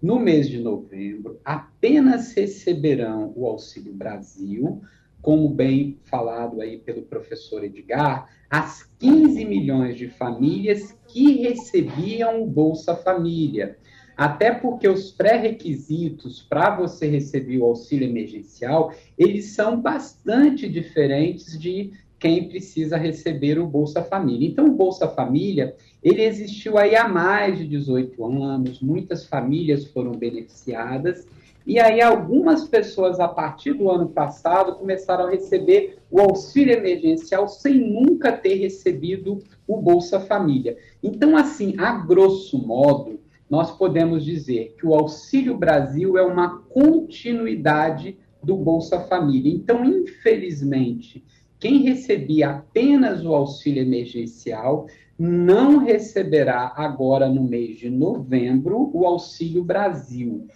No 0.00 0.18
mês 0.18 0.48
de 0.48 0.58
novembro, 0.58 1.40
apenas 1.44 2.32
receberão 2.32 3.32
o 3.36 3.46
Auxílio 3.46 3.92
Brasil, 3.92 4.80
como 5.20 5.48
bem 5.48 5.98
falado 6.04 6.60
aí 6.60 6.78
pelo 6.78 7.02
professor 7.02 7.64
Edgar, 7.64 8.28
as 8.48 8.84
15 8.98 9.44
milhões 9.44 9.96
de 9.96 10.08
famílias 10.08 10.96
que 11.08 11.42
recebiam 11.42 12.42
o 12.42 12.46
Bolsa 12.46 12.94
Família. 12.94 13.76
Até 14.18 14.52
porque 14.52 14.88
os 14.88 15.12
pré-requisitos 15.12 16.42
para 16.42 16.74
você 16.74 17.06
receber 17.06 17.58
o 17.58 17.64
auxílio 17.64 18.08
emergencial, 18.08 18.92
eles 19.16 19.52
são 19.52 19.80
bastante 19.80 20.68
diferentes 20.68 21.56
de 21.56 21.92
quem 22.18 22.48
precisa 22.48 22.96
receber 22.96 23.60
o 23.60 23.66
Bolsa 23.68 24.02
Família. 24.02 24.48
Então, 24.48 24.66
o 24.66 24.74
Bolsa 24.74 25.06
Família, 25.06 25.76
ele 26.02 26.24
existiu 26.24 26.76
aí 26.76 26.96
há 26.96 27.08
mais 27.08 27.58
de 27.58 27.66
18 27.68 28.24
anos, 28.24 28.80
muitas 28.80 29.24
famílias 29.24 29.84
foram 29.84 30.10
beneficiadas, 30.10 31.24
e 31.64 31.78
aí 31.78 32.00
algumas 32.00 32.66
pessoas, 32.66 33.20
a 33.20 33.28
partir 33.28 33.74
do 33.74 33.88
ano 33.88 34.08
passado, 34.08 34.74
começaram 34.74 35.26
a 35.26 35.30
receber 35.30 35.98
o 36.10 36.20
auxílio 36.20 36.74
emergencial 36.74 37.46
sem 37.46 37.74
nunca 37.74 38.32
ter 38.32 38.54
recebido 38.54 39.38
o 39.64 39.76
Bolsa 39.76 40.18
Família. 40.18 40.76
Então, 41.00 41.36
assim, 41.36 41.74
a 41.78 41.92
grosso 41.92 42.58
modo, 42.58 43.20
nós 43.48 43.70
podemos 43.70 44.24
dizer 44.24 44.74
que 44.78 44.86
o 44.86 44.94
Auxílio 44.94 45.56
Brasil 45.56 46.18
é 46.18 46.22
uma 46.22 46.58
continuidade 46.68 48.18
do 48.42 48.56
Bolsa 48.56 49.00
Família. 49.00 49.52
Então, 49.52 49.84
infelizmente, 49.84 51.24
quem 51.58 51.82
recebia 51.82 52.50
apenas 52.50 53.24
o 53.24 53.34
auxílio 53.34 53.82
emergencial 53.82 54.86
não 55.18 55.78
receberá 55.78 56.72
agora 56.76 57.28
no 57.28 57.42
mês 57.42 57.78
de 57.78 57.90
novembro 57.90 58.90
o 58.94 59.04
Auxílio 59.04 59.64
Brasil. 59.64 60.46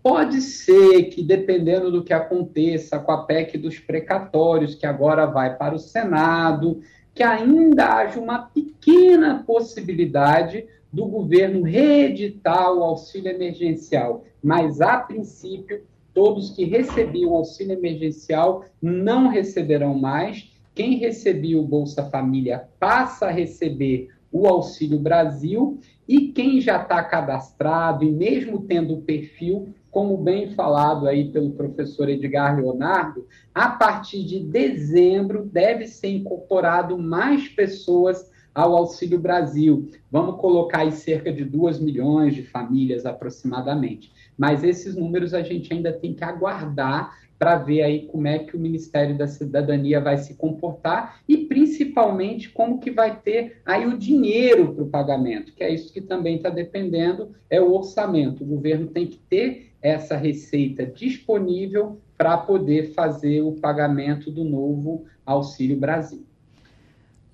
Pode 0.00 0.40
ser 0.40 1.04
que, 1.04 1.22
dependendo 1.22 1.90
do 1.90 2.04
que 2.04 2.12
aconteça 2.12 2.98
com 2.98 3.10
a 3.10 3.24
PEC 3.24 3.58
dos 3.58 3.78
precatórios, 3.78 4.74
que 4.74 4.86
agora 4.86 5.26
vai 5.26 5.56
para 5.56 5.74
o 5.74 5.78
Senado, 5.78 6.80
que 7.14 7.22
ainda 7.22 7.96
haja 7.96 8.20
uma 8.20 8.38
pequena 8.38 9.42
possibilidade 9.44 10.66
do 10.92 11.06
governo 11.06 11.62
reeditar 11.62 12.72
o 12.72 12.82
auxílio 12.82 13.30
emergencial. 13.30 14.24
Mas, 14.42 14.80
a 14.80 14.98
princípio, 14.98 15.82
todos 16.12 16.50
que 16.50 16.64
recebiam 16.64 17.30
o 17.30 17.36
auxílio 17.36 17.72
emergencial 17.72 18.64
não 18.80 19.28
receberão 19.28 19.98
mais 19.98 20.52
quem 20.74 20.96
recebia 20.96 21.60
o 21.60 21.66
Bolsa 21.66 22.04
Família 22.04 22.68
passa 22.80 23.26
a 23.26 23.30
receber 23.30 24.08
o 24.30 24.46
Auxílio 24.46 24.98
Brasil 24.98 25.78
e 26.08 26.28
quem 26.28 26.60
já 26.60 26.80
está 26.80 27.02
cadastrado 27.04 28.04
e 28.04 28.10
mesmo 28.10 28.62
tendo 28.62 28.94
o 28.94 29.02
perfil, 29.02 29.74
como 29.90 30.16
bem 30.16 30.54
falado 30.54 31.06
aí 31.06 31.30
pelo 31.30 31.50
professor 31.50 32.08
Edgar 32.08 32.56
Leonardo, 32.56 33.26
a 33.54 33.68
partir 33.68 34.24
de 34.24 34.40
dezembro 34.40 35.44
deve 35.44 35.86
ser 35.86 36.08
incorporado 36.08 36.96
mais 36.96 37.46
pessoas 37.48 38.31
ao 38.54 38.76
Auxílio 38.76 39.18
Brasil. 39.18 39.90
Vamos 40.10 40.40
colocar 40.40 40.80
aí 40.80 40.92
cerca 40.92 41.32
de 41.32 41.44
2 41.44 41.80
milhões 41.80 42.34
de 42.34 42.42
famílias 42.42 43.06
aproximadamente. 43.06 44.12
Mas 44.36 44.64
esses 44.64 44.96
números 44.96 45.34
a 45.34 45.42
gente 45.42 45.72
ainda 45.72 45.92
tem 45.92 46.14
que 46.14 46.24
aguardar 46.24 47.16
para 47.38 47.56
ver 47.56 47.82
aí 47.82 48.06
como 48.06 48.28
é 48.28 48.38
que 48.38 48.56
o 48.56 48.60
Ministério 48.60 49.18
da 49.18 49.26
Cidadania 49.26 50.00
vai 50.00 50.16
se 50.16 50.34
comportar 50.34 51.20
e 51.28 51.38
principalmente 51.38 52.48
como 52.50 52.78
que 52.78 52.88
vai 52.88 53.18
ter 53.20 53.60
aí 53.66 53.84
o 53.84 53.98
dinheiro 53.98 54.72
para 54.72 54.84
o 54.84 54.88
pagamento, 54.88 55.52
que 55.52 55.64
é 55.64 55.74
isso 55.74 55.92
que 55.92 56.00
também 56.00 56.36
está 56.36 56.50
dependendo, 56.50 57.34
é 57.50 57.60
o 57.60 57.72
orçamento. 57.72 58.44
O 58.44 58.46
governo 58.46 58.86
tem 58.86 59.08
que 59.08 59.18
ter 59.18 59.72
essa 59.82 60.16
receita 60.16 60.86
disponível 60.86 61.98
para 62.16 62.38
poder 62.38 62.94
fazer 62.94 63.40
o 63.40 63.54
pagamento 63.54 64.30
do 64.30 64.44
novo 64.44 65.04
Auxílio 65.26 65.76
Brasil. 65.76 66.24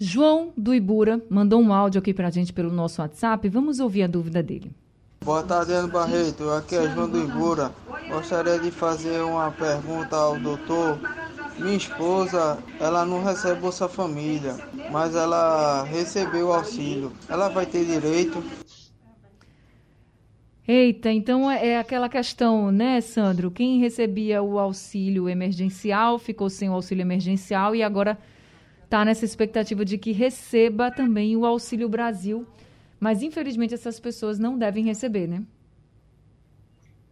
João 0.01 0.53
do 0.57 0.73
Ibura 0.73 1.21
mandou 1.29 1.61
um 1.61 1.73
áudio 1.73 1.99
aqui 1.99 2.15
para 2.15 2.29
a 2.29 2.31
gente 2.31 2.53
pelo 2.53 2.71
nosso 2.71 3.03
WhatsApp. 3.03 3.49
Vamos 3.49 3.81
ouvir 3.81 4.05
a 4.05 4.07
dúvida 4.07 4.41
dele. 4.41 4.71
Boa 5.25 5.43
tarde, 5.43 5.73
Ano 5.73 5.89
Barreto. 5.89 6.49
Aqui 6.51 6.77
é 6.77 6.89
João 6.95 7.11
do 7.11 7.19
Ibura. 7.19 7.73
Gostaria 8.09 8.61
de 8.61 8.71
fazer 8.71 9.21
uma 9.23 9.51
pergunta 9.51 10.15
ao 10.15 10.39
doutor. 10.39 11.01
Minha 11.59 11.77
esposa, 11.77 12.59
ela 12.79 13.05
não 13.05 13.25
recebe 13.25 13.61
Bolsa 13.61 13.89
Família, 13.89 14.57
mas 14.93 15.17
ela 15.17 15.83
recebeu 15.83 16.53
auxílio. 16.53 17.13
Ela 17.29 17.49
vai 17.49 17.67
ter 17.67 17.85
direito? 17.85 18.41
Eita, 20.67 21.11
então 21.11 21.51
é, 21.51 21.71
é 21.71 21.79
aquela 21.79 22.09
questão, 22.09 22.71
né, 22.71 23.01
Sandro? 23.01 23.51
Quem 23.51 23.81
recebia 23.81 24.41
o 24.41 24.61
auxílio 24.61 25.29
emergencial 25.29 26.21
ficou 26.21 26.49
sem 26.49 26.71
o 26.71 26.75
auxílio 26.75 27.03
emergencial 27.03 27.75
e 27.75 27.83
agora 27.83 28.17
está 28.89 29.05
nessa 29.05 29.25
expectativa 29.25 29.85
de 29.85 29.99
que 29.99 30.13
receba 30.13 30.91
também 30.91 31.37
o 31.37 31.45
Auxílio 31.45 31.89
Brasil 31.89 32.47
mas, 33.01 33.23
infelizmente, 33.23 33.75
essas 33.75 34.01
pessoas 34.01 34.39
não 34.39 34.59
devem 34.59 34.85
receber, 34.85 35.27
né? 35.27 35.45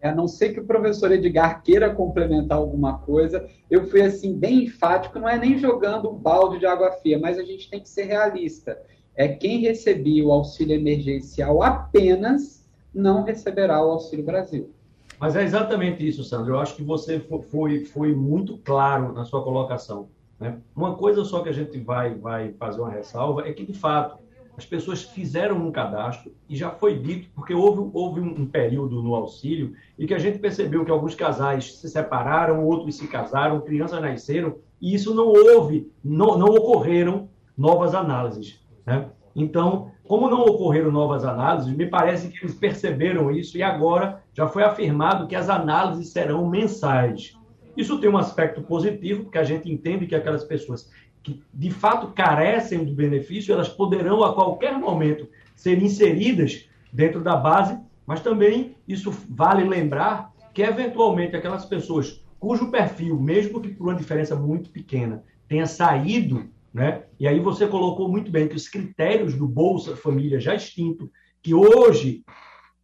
A 0.03 0.15
não 0.15 0.29
ser 0.29 0.53
que 0.53 0.61
o 0.61 0.65
professor 0.65 1.11
Edgar 1.11 1.63
queira 1.63 1.93
complementar 1.93 2.59
alguma 2.59 2.99
coisa, 2.99 3.49
eu 3.69 3.87
fui 3.89 4.03
assim 4.03 4.39
bem 4.39 4.65
enfático, 4.65 5.19
não 5.19 5.29
é 5.29 5.39
nem 5.39 5.59
jogando 5.59 6.11
um 6.11 6.15
balde 6.15 6.61
de 6.61 6.67
água 6.67 6.93
fria, 6.93 7.19
mas 7.19 7.39
a 7.39 7.43
gente 7.43 7.69
tem 7.69 7.81
que 7.81 7.89
ser 7.89 8.05
realista. 8.05 8.81
É 9.17 9.27
quem 9.27 9.61
recebia 9.61 10.25
o 10.25 10.31
auxílio 10.31 10.77
emergencial 10.77 11.63
apenas 11.63 12.65
não 12.95 13.25
receberá 13.25 13.85
o 13.85 13.91
Auxílio 13.91 14.25
Brasil. 14.25 14.71
Mas 15.19 15.35
é 15.35 15.43
exatamente 15.43 16.07
isso, 16.07 16.23
Sandro. 16.23 16.55
Eu 16.55 16.61
acho 16.61 16.77
que 16.77 16.85
você 16.85 17.19
foi, 17.51 17.85
foi 17.85 18.15
muito 18.15 18.59
claro 18.59 19.13
na 19.13 19.25
sua 19.25 19.43
colocação. 19.43 20.09
Né? 20.39 20.59
Uma 20.75 20.95
coisa 20.95 21.25
só 21.25 21.41
que 21.41 21.49
a 21.49 21.53
gente 21.53 21.79
vai, 21.79 22.15
vai 22.15 22.53
fazer 22.53 22.81
uma 22.81 22.91
ressalva 22.91 23.49
é 23.49 23.53
que, 23.53 23.65
de 23.65 23.73
fato, 23.73 24.19
as 24.57 24.65
pessoas 24.65 25.03
fizeram 25.03 25.57
um 25.57 25.71
cadastro 25.71 26.33
e 26.49 26.57
já 26.57 26.71
foi 26.71 26.99
dito, 26.99 27.29
porque 27.35 27.53
houve, 27.53 27.91
houve 27.93 28.21
um 28.21 28.47
período 28.47 29.03
no 29.03 29.15
auxílio 29.15 29.75
e 29.99 30.07
que 30.07 30.15
a 30.15 30.19
gente 30.19 30.39
percebeu 30.39 30.85
que 30.85 30.91
alguns 30.91 31.15
casais 31.15 31.79
se 31.79 31.89
separaram, 31.89 32.65
outros 32.65 32.97
se 32.97 33.07
casaram, 33.07 33.61
crianças 33.61 34.01
nasceram, 34.01 34.57
e 34.81 34.95
isso 34.95 35.15
não 35.15 35.29
houve, 35.29 35.91
não, 36.03 36.39
não 36.39 36.49
ocorreram 36.49 37.29
novas 37.57 37.95
análises. 37.95 38.61
Né? 38.87 39.09
Então, 39.35 39.91
como 40.05 40.31
não 40.31 40.41
ocorreram 40.41 40.91
novas 40.91 41.25
análises, 41.25 41.75
me 41.75 41.87
parece 41.87 42.29
que 42.29 42.39
eles 42.39 42.55
perceberam 42.55 43.31
isso 43.31 43.59
e 43.59 43.63
agora 43.63 44.23
já 44.33 44.49
foi 44.49 44.63
afirmado 44.63 45.27
que 45.27 45.37
as 45.37 45.51
análises 45.51 46.09
serão 46.09 46.49
mensais. 46.49 47.37
Isso 47.77 48.01
tem 48.01 48.09
um 48.09 48.17
aspecto 48.17 48.63
positivo, 48.63 49.25
porque 49.25 49.39
a 49.39 49.45
gente 49.45 49.71
entende 49.71 50.07
que 50.07 50.15
aquelas 50.15 50.45
pessoas 50.45 50.91
que 51.23 51.43
de 51.53 51.71
fato 51.71 52.13
carecem 52.13 52.85
do 52.85 52.95
benefício, 52.95 53.53
elas 53.53 53.69
poderão 53.69 54.23
a 54.23 54.33
qualquer 54.33 54.79
momento 54.79 55.29
ser 55.57 55.83
inseridas 55.83 56.69
dentro 56.93 57.21
da 57.21 57.37
base, 57.37 57.77
mas 58.07 58.21
também 58.21 58.77
isso 58.87 59.11
vale 59.29 59.65
lembrar 59.65 60.33
que 60.55 60.63
eventualmente 60.63 61.35
aquelas 61.35 61.65
pessoas 61.65 62.25
cujo 62.39 62.71
perfil, 62.71 63.19
mesmo 63.19 63.61
que 63.61 63.69
por 63.69 63.89
uma 63.89 63.95
diferença 63.95 64.37
muito 64.37 64.71
pequena, 64.71 65.25
tenha 65.49 65.67
saído, 65.67 66.49
né? 66.73 67.03
E 67.19 67.27
aí 67.27 67.41
você 67.41 67.67
colocou 67.67 68.09
muito 68.09 68.31
bem 68.31 68.47
que 68.47 68.55
os 68.55 68.69
critérios 68.69 69.35
do 69.35 69.49
Bolsa 69.49 69.97
Família 69.97 70.39
já 70.39 70.55
extinto, 70.55 71.11
que 71.43 71.55
hoje 71.55 72.25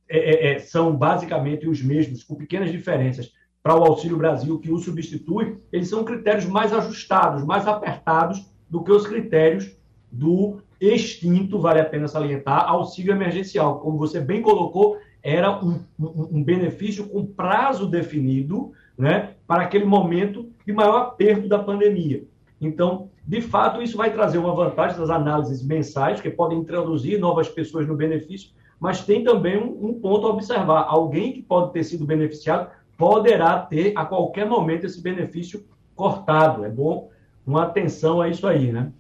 é, 0.09 0.19
é, 0.19 0.53
é 0.55 0.59
são 0.59 0.97
basicamente 0.97 1.69
os 1.69 1.81
mesmos, 1.81 2.25
com 2.25 2.35
pequenas 2.35 2.73
diferenças, 2.73 3.33
para 3.63 3.79
o 3.79 3.85
Auxílio 3.85 4.17
Brasil 4.17 4.59
que 4.59 4.73
o 4.73 4.79
substitui, 4.79 5.57
eles 5.73 5.89
são 5.89 6.05
critérios 6.05 6.47
mais 6.47 6.73
ajustados, 6.73 7.45
mais 7.45 7.67
apertados 7.67 8.45
do 8.69 8.83
que 8.83 8.91
os 8.91 9.07
critérios 9.07 9.77
do 10.11 10.59
extinto, 10.81 11.61
vale 11.61 11.81
a 11.81 11.85
pena 11.85 12.09
salientar, 12.09 12.69
auxílio 12.69 13.13
emergencial. 13.13 13.79
Como 13.79 13.97
você 13.97 14.21
bem 14.21 14.43
colocou, 14.43 14.99
era 15.23 15.65
um, 15.65 15.81
um, 15.99 16.39
um 16.39 16.43
benefício 16.43 17.07
com 17.07 17.25
prazo 17.25 17.87
definido 17.87 18.73
né, 18.99 19.35
para 19.47 19.63
aquele 19.63 19.85
momento 19.85 20.51
de 20.67 20.73
maior 20.73 20.97
aperto 20.97 21.49
da 21.49 21.59
pandemia. 21.59 22.25
Então, 22.61 23.11
de 23.27 23.41
fato, 23.41 23.81
isso 23.81 23.97
vai 23.97 24.13
trazer 24.13 24.39
uma 24.39 24.55
vantagem 24.55 24.99
das 24.99 25.11
análises 25.11 25.65
mensais, 25.65 26.21
que 26.21 26.31
podem 26.31 26.59
introduzir 26.59 27.19
novas 27.21 27.49
pessoas 27.49 27.87
no 27.87 27.97
benefício, 27.97 28.51
mas 28.81 29.05
tem 29.05 29.23
também 29.23 29.57
um, 29.57 29.91
um 29.91 29.95
ponto 29.95 30.27
a 30.27 30.31
observar. 30.31 30.87
Alguém 30.89 31.33
que 31.33 31.43
pode 31.43 31.73
ter 31.73 31.85
sido 31.85 32.05
beneficiado 32.05 32.69
poderá 33.03 33.59
ter 33.59 33.93
a 33.97 34.05
qualquer 34.05 34.47
momento 34.47 34.87
esse 34.87 35.03
benefício 35.03 35.67
cortado. 35.97 36.65
É 36.65 36.69
bom 36.69 37.11
uma 37.45 37.65
atenção 37.65 38.21
a 38.21 38.29
isso 38.29 38.47
aí, 38.47 38.71
né? 38.71 38.93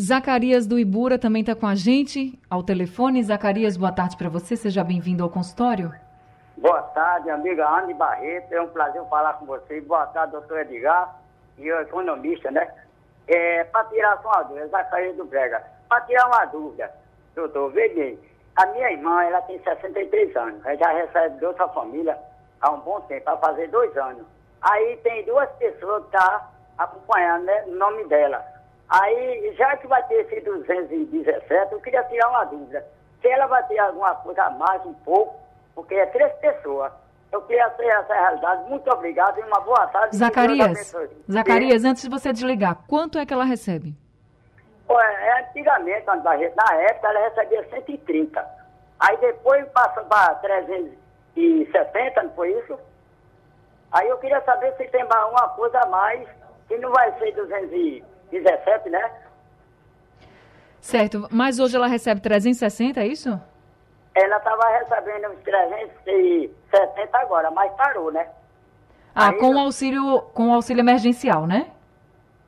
Zacarias 0.00 0.66
do 0.66 0.78
Ibura 0.78 1.18
também 1.18 1.42
está 1.42 1.54
com 1.54 1.66
a 1.66 1.74
gente 1.74 2.40
ao 2.48 2.62
telefone. 2.62 3.22
Zacarias, 3.22 3.76
boa 3.76 3.92
tarde 3.92 4.16
para 4.16 4.30
você. 4.30 4.56
Seja 4.56 4.82
bem-vindo 4.82 5.22
ao 5.22 5.28
consultório. 5.28 5.92
Boa 6.56 6.80
tarde, 6.80 7.28
amiga 7.28 7.68
Anne 7.68 7.92
Barreto. 7.92 8.50
É 8.50 8.62
um 8.62 8.68
prazer 8.68 9.04
falar 9.10 9.34
com 9.34 9.44
você. 9.44 9.78
Boa 9.82 10.06
tarde, 10.06 10.32
doutor 10.32 10.60
Edgar, 10.60 11.20
e 11.58 11.70
o 11.70 11.80
economista, 11.82 12.50
né? 12.50 12.66
É, 13.26 13.62
para 13.64 13.84
tirar 13.90 14.22
só 14.22 14.28
uma 14.28 14.42
dúvida, 14.44 14.68
Zacarias 14.68 15.16
do 15.18 15.26
Brega. 15.26 15.62
Para 15.86 16.00
tirar 16.06 16.28
uma 16.28 16.46
dúvida, 16.46 16.90
doutor, 17.34 17.72
veja 17.72 17.94
bem. 17.94 18.18
A 18.56 18.64
minha 18.68 18.90
irmã, 18.90 19.22
ela 19.22 19.42
tem 19.42 19.62
63 19.62 20.34
anos. 20.34 20.64
Ela 20.64 20.76
já 20.76 20.92
recebe 20.94 21.38
de 21.38 21.44
outra 21.44 21.68
família 21.68 22.18
há 22.60 22.70
um 22.70 22.80
bom 22.80 23.00
tempo, 23.02 23.24
para 23.24 23.36
fazer 23.38 23.68
dois 23.68 23.96
anos. 23.96 24.26
Aí 24.60 24.96
tem 24.98 25.24
duas 25.24 25.48
pessoas 25.52 26.04
que 26.04 26.16
estão 26.16 26.28
tá 26.28 26.50
acompanhando 26.78 27.44
né, 27.44 27.64
o 27.66 27.74
nome 27.76 28.04
dela. 28.04 28.44
Aí, 28.88 29.54
já 29.56 29.76
que 29.76 29.86
vai 29.86 30.02
ter 30.04 30.14
esse 30.14 30.40
217, 30.40 31.72
eu 31.72 31.80
queria 31.80 32.02
tirar 32.04 32.28
uma 32.30 32.44
dúvida. 32.44 32.84
Se 33.20 33.28
ela 33.28 33.46
vai 33.46 33.62
ter 33.66 33.78
alguma 33.78 34.14
coisa 34.16 34.44
a 34.44 34.50
mais, 34.50 34.84
um 34.86 34.94
pouco, 34.94 35.38
porque 35.74 35.94
é 35.94 36.06
três 36.06 36.32
pessoas. 36.34 36.92
Eu 37.30 37.42
queria 37.42 37.68
ter 37.70 37.86
essa 37.86 38.14
realidade. 38.14 38.68
Muito 38.70 38.90
obrigado 38.90 39.38
e 39.38 39.42
uma 39.42 39.60
boa 39.60 39.86
tarde. 39.88 40.16
Zacarias, 40.16 40.94
Zacarias, 41.30 41.84
antes 41.84 42.02
de 42.02 42.08
você 42.08 42.32
desligar, 42.32 42.78
quanto 42.88 43.18
é 43.18 43.26
que 43.26 43.34
ela 43.34 43.44
recebe? 43.44 43.94
É, 44.88 45.40
antigamente, 45.42 46.06
na 46.06 46.74
época, 46.76 47.08
ela 47.08 47.28
recebia 47.28 47.68
130. 47.68 48.58
Aí 48.98 49.16
depois 49.18 49.68
passou 49.68 50.04
para 50.04 50.40
370, 51.38 52.22
não 52.22 52.30
foi 52.30 52.52
isso? 52.58 52.78
Aí 53.92 54.08
eu 54.08 54.18
queria 54.18 54.40
saber 54.42 54.74
se 54.76 54.88
tem 54.88 55.04
uma 55.04 55.48
coisa 55.50 55.78
a 55.80 55.86
mais, 55.86 56.28
que 56.66 56.76
não 56.78 56.90
vai 56.90 57.16
ser 57.18 57.32
200 57.32 58.06
17, 58.30 58.90
né? 58.90 59.10
Certo, 60.80 61.28
mas 61.30 61.58
hoje 61.58 61.76
ela 61.76 61.86
recebe 61.86 62.20
360, 62.20 63.00
é 63.00 63.06
isso? 63.06 63.40
Ela 64.14 64.36
estava 64.36 64.68
recebendo 64.78 65.30
uns 65.30 65.42
370 65.42 67.18
agora, 67.18 67.50
mas 67.50 67.72
parou, 67.72 68.12
né? 68.12 68.28
Ah, 69.14 69.30
Aí, 69.30 69.38
com 69.38 69.54
o 69.54 69.58
auxílio, 69.58 70.22
com 70.34 70.52
auxílio 70.52 70.82
emergencial, 70.82 71.46
né? 71.46 71.70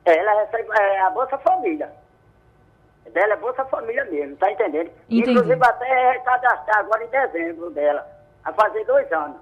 Ela 0.05 0.41
recebe 0.41 0.69
é, 0.71 1.01
a 1.01 1.09
Bolsa 1.09 1.37
Família. 1.39 1.91
Dela 3.13 3.33
é 3.33 3.37
Bolsa 3.37 3.65
Família 3.65 4.05
mesmo, 4.05 4.37
tá 4.37 4.49
entendendo? 4.51 4.89
Entendi. 5.09 5.31
Inclusive 5.31 5.65
até 5.65 6.19
cadastrar 6.19 6.79
agora 6.79 7.03
em 7.03 7.09
dezembro 7.09 7.69
dela, 7.71 8.07
a 8.43 8.53
fazer 8.53 8.85
dois 8.85 9.11
anos. 9.11 9.37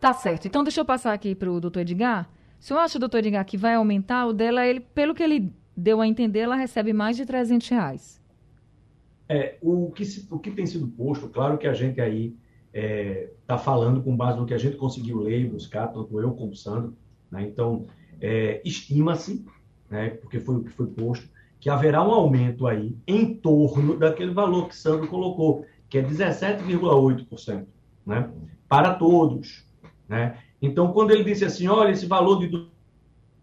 Tá 0.00 0.12
certo. 0.12 0.46
Então 0.46 0.64
deixa 0.64 0.80
eu 0.80 0.84
passar 0.84 1.12
aqui 1.12 1.34
para 1.34 1.50
o 1.50 1.60
doutor 1.60 1.80
Edgar. 1.80 2.28
O 2.60 2.64
senhor 2.64 2.80
acha, 2.80 2.98
doutor 2.98 3.18
Edgar, 3.18 3.44
que 3.44 3.56
vai 3.56 3.74
aumentar 3.74 4.26
o 4.26 4.32
dela, 4.32 4.66
ele, 4.66 4.80
pelo 4.80 5.14
que 5.14 5.22
ele 5.22 5.52
deu 5.76 6.00
a 6.00 6.06
entender, 6.06 6.40
ela 6.40 6.56
recebe 6.56 6.92
mais 6.92 7.16
de 7.16 7.26
300 7.26 7.68
reais. 7.68 8.20
É, 9.28 9.56
o, 9.62 9.90
que 9.90 10.04
se, 10.04 10.26
o 10.30 10.38
que 10.38 10.50
tem 10.50 10.66
sido 10.66 10.86
posto, 10.88 11.28
claro 11.28 11.56
que 11.56 11.66
a 11.66 11.72
gente 11.72 12.00
aí 12.00 12.36
está 12.72 12.78
é, 12.78 13.30
tá 13.46 13.58
falando 13.58 14.02
com 14.02 14.16
base 14.16 14.38
no 14.38 14.46
que 14.46 14.54
a 14.54 14.58
gente 14.58 14.76
conseguiu 14.76 15.20
ler 15.20 15.40
e 15.40 15.48
buscar, 15.48 15.88
tanto 15.88 16.20
eu 16.20 16.32
como 16.32 16.52
o 16.52 16.56
Sandro, 16.56 16.96
né? 17.30 17.42
então 17.42 17.86
é, 18.20 18.60
estima-se, 18.64 19.44
né, 19.90 20.10
porque 20.10 20.38
foi 20.38 20.56
o 20.56 20.64
que 20.64 20.70
foi 20.70 20.86
posto, 20.86 21.28
que 21.60 21.70
haverá 21.70 22.02
um 22.06 22.10
aumento 22.10 22.66
aí 22.66 22.96
em 23.06 23.34
torno 23.34 23.96
daquele 23.96 24.32
valor 24.32 24.68
que 24.68 24.76
Sandro 24.76 25.06
colocou, 25.06 25.64
que 25.88 25.98
é 25.98 26.02
17,8%, 26.02 27.66
né, 28.06 28.28
para 28.68 28.94
todos. 28.94 29.64
Né? 30.08 30.36
Então, 30.60 30.92
quando 30.92 31.10
ele 31.10 31.24
disse 31.24 31.44
assim, 31.44 31.68
olha, 31.68 31.90
esse 31.90 32.06
valor 32.06 32.38
de 32.38 32.66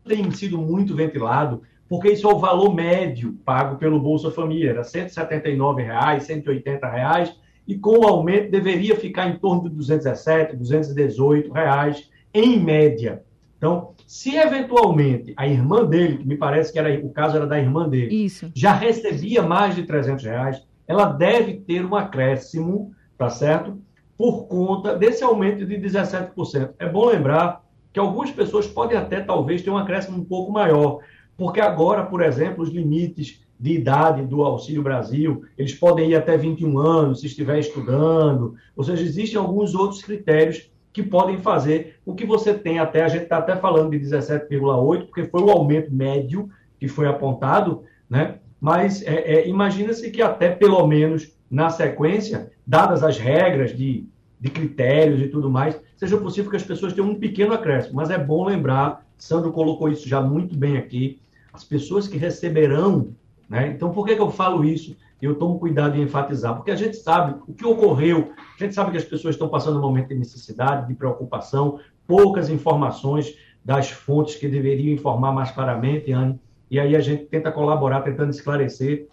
tem 0.05 0.29
sido 0.31 0.57
muito 0.57 0.95
ventilado, 0.95 1.61
porque 1.87 2.11
isso 2.11 2.27
é 2.27 2.33
o 2.33 2.39
valor 2.39 2.73
médio 2.73 3.33
pago 3.45 3.77
pelo 3.77 3.99
Bolsa 3.99 4.31
Família, 4.31 4.71
era 4.71 4.83
179 4.83 5.83
reais, 5.83 6.23
180 6.23 6.89
reais, 6.89 7.35
e 7.67 7.77
com 7.77 7.99
o 7.99 8.07
aumento 8.07 8.49
deveria 8.49 8.95
ficar 8.95 9.27
em 9.27 9.37
torno 9.37 9.69
de 9.69 9.75
217, 9.75 10.55
218 10.55 11.51
reais 11.51 12.09
em 12.33 12.59
média. 12.59 13.23
Então, 13.57 13.91
se 14.07 14.35
eventualmente 14.35 15.33
a 15.35 15.47
irmã 15.47 15.85
dele, 15.85 16.17
que 16.17 16.27
me 16.27 16.37
parece 16.37 16.71
que 16.71 16.79
era 16.79 17.05
o 17.05 17.11
caso 17.11 17.35
era 17.35 17.45
da 17.45 17.59
irmã 17.59 17.87
dele, 17.87 18.25
Isso. 18.25 18.49
já 18.55 18.73
recebia 18.73 19.43
mais 19.43 19.75
de 19.75 19.83
300 19.83 20.23
reais, 20.23 20.67
ela 20.87 21.05
deve 21.05 21.55
ter 21.55 21.85
um 21.85 21.95
acréscimo, 21.95 22.91
tá 23.17 23.29
certo? 23.29 23.79
Por 24.19 24.47
conta 24.47 24.97
desse 24.97 25.23
aumento 25.23 25.65
de 25.65 25.77
17%. 25.77 26.71
É 26.77 26.89
bom 26.89 27.05
lembrar 27.05 27.65
que 27.93 27.99
algumas 28.01 28.29
pessoas 28.29 28.67
podem 28.67 28.97
até 28.97 29.21
talvez 29.21 29.61
ter 29.61 29.69
um 29.69 29.77
acréscimo 29.77 30.17
um 30.17 30.25
pouco 30.25 30.51
maior, 30.51 30.99
porque 31.37 31.61
agora, 31.61 32.03
por 32.03 32.21
exemplo, 32.21 32.61
os 32.61 32.69
limites 32.69 33.41
de 33.57 33.75
idade 33.75 34.25
do 34.25 34.41
Auxílio 34.41 34.83
Brasil, 34.83 35.45
eles 35.57 35.73
podem 35.73 36.09
ir 36.09 36.15
até 36.15 36.35
21 36.35 36.77
anos, 36.77 37.21
se 37.21 37.27
estiver 37.27 37.59
estudando, 37.59 38.55
ou 38.75 38.83
seja, 38.83 39.01
existem 39.03 39.39
alguns 39.39 39.73
outros 39.73 40.01
critérios 40.01 40.69
que 40.91 41.01
podem 41.01 41.37
fazer 41.37 41.95
o 42.05 42.13
que 42.13 42.25
você 42.25 42.53
tem 42.53 42.77
até, 42.77 43.03
a 43.03 43.07
gente 43.07 43.23
está 43.23 43.37
até 43.37 43.55
falando 43.55 43.91
de 43.91 43.99
17,8, 43.99 45.05
porque 45.05 45.27
foi 45.27 45.41
o 45.41 45.49
aumento 45.49 45.93
médio 45.93 46.49
que 46.77 46.89
foi 46.89 47.07
apontado, 47.07 47.83
né? 48.09 48.39
mas 48.59 49.01
é, 49.03 49.15
é, 49.15 49.47
imagina-se 49.47 50.11
que 50.11 50.21
até 50.21 50.49
pelo 50.49 50.85
menos 50.85 51.38
na 51.49 51.69
sequência, 51.69 52.51
dadas 52.65 53.03
as 53.03 53.17
regras 53.17 53.75
de, 53.75 54.07
de 54.39 54.49
critérios 54.49 55.21
e 55.21 55.27
tudo 55.27 55.49
mais, 55.49 55.79
seja 55.97 56.17
possível 56.17 56.51
que 56.51 56.57
as 56.57 56.63
pessoas 56.63 56.93
tenham 56.93 57.09
um 57.09 57.19
pequeno 57.19 57.53
acréscimo, 57.53 57.95
mas 57.95 58.09
é 58.09 58.17
bom 58.17 58.45
lembrar, 58.45 59.05
Sandro 59.17 59.51
colocou 59.51 59.89
isso 59.89 60.07
já 60.07 60.21
muito 60.21 60.55
bem 60.55 60.77
aqui, 60.77 61.19
as 61.51 61.63
pessoas 61.63 62.07
que 62.07 62.17
receberão. 62.17 63.09
Né? 63.49 63.67
Então, 63.69 63.91
por 63.91 64.05
que, 64.05 64.15
que 64.15 64.21
eu 64.21 64.29
falo 64.29 64.63
isso? 64.63 64.95
Eu 65.21 65.35
tomo 65.35 65.59
cuidado 65.59 65.97
em 65.97 66.03
enfatizar, 66.03 66.55
porque 66.55 66.71
a 66.71 66.75
gente 66.75 66.95
sabe 66.95 67.41
o 67.45 67.53
que 67.53 67.65
ocorreu, 67.65 68.31
a 68.57 68.63
gente 68.63 68.73
sabe 68.73 68.91
que 68.91 68.97
as 68.97 69.03
pessoas 69.03 69.35
estão 69.35 69.49
passando 69.49 69.77
um 69.77 69.81
momento 69.81 70.09
de 70.09 70.15
necessidade, 70.15 70.87
de 70.87 70.93
preocupação, 70.93 71.79
poucas 72.07 72.49
informações 72.49 73.35
das 73.65 73.89
fontes 73.89 74.35
que 74.35 74.47
deveriam 74.47 74.93
informar 74.93 75.33
mais 75.33 75.51
claramente, 75.51 76.11
Anne, 76.11 76.39
e 76.71 76.79
aí 76.79 76.95
a 76.95 77.01
gente 77.01 77.25
tenta 77.25 77.51
colaborar, 77.51 78.01
tentando 78.01 78.29
esclarecer. 78.29 79.07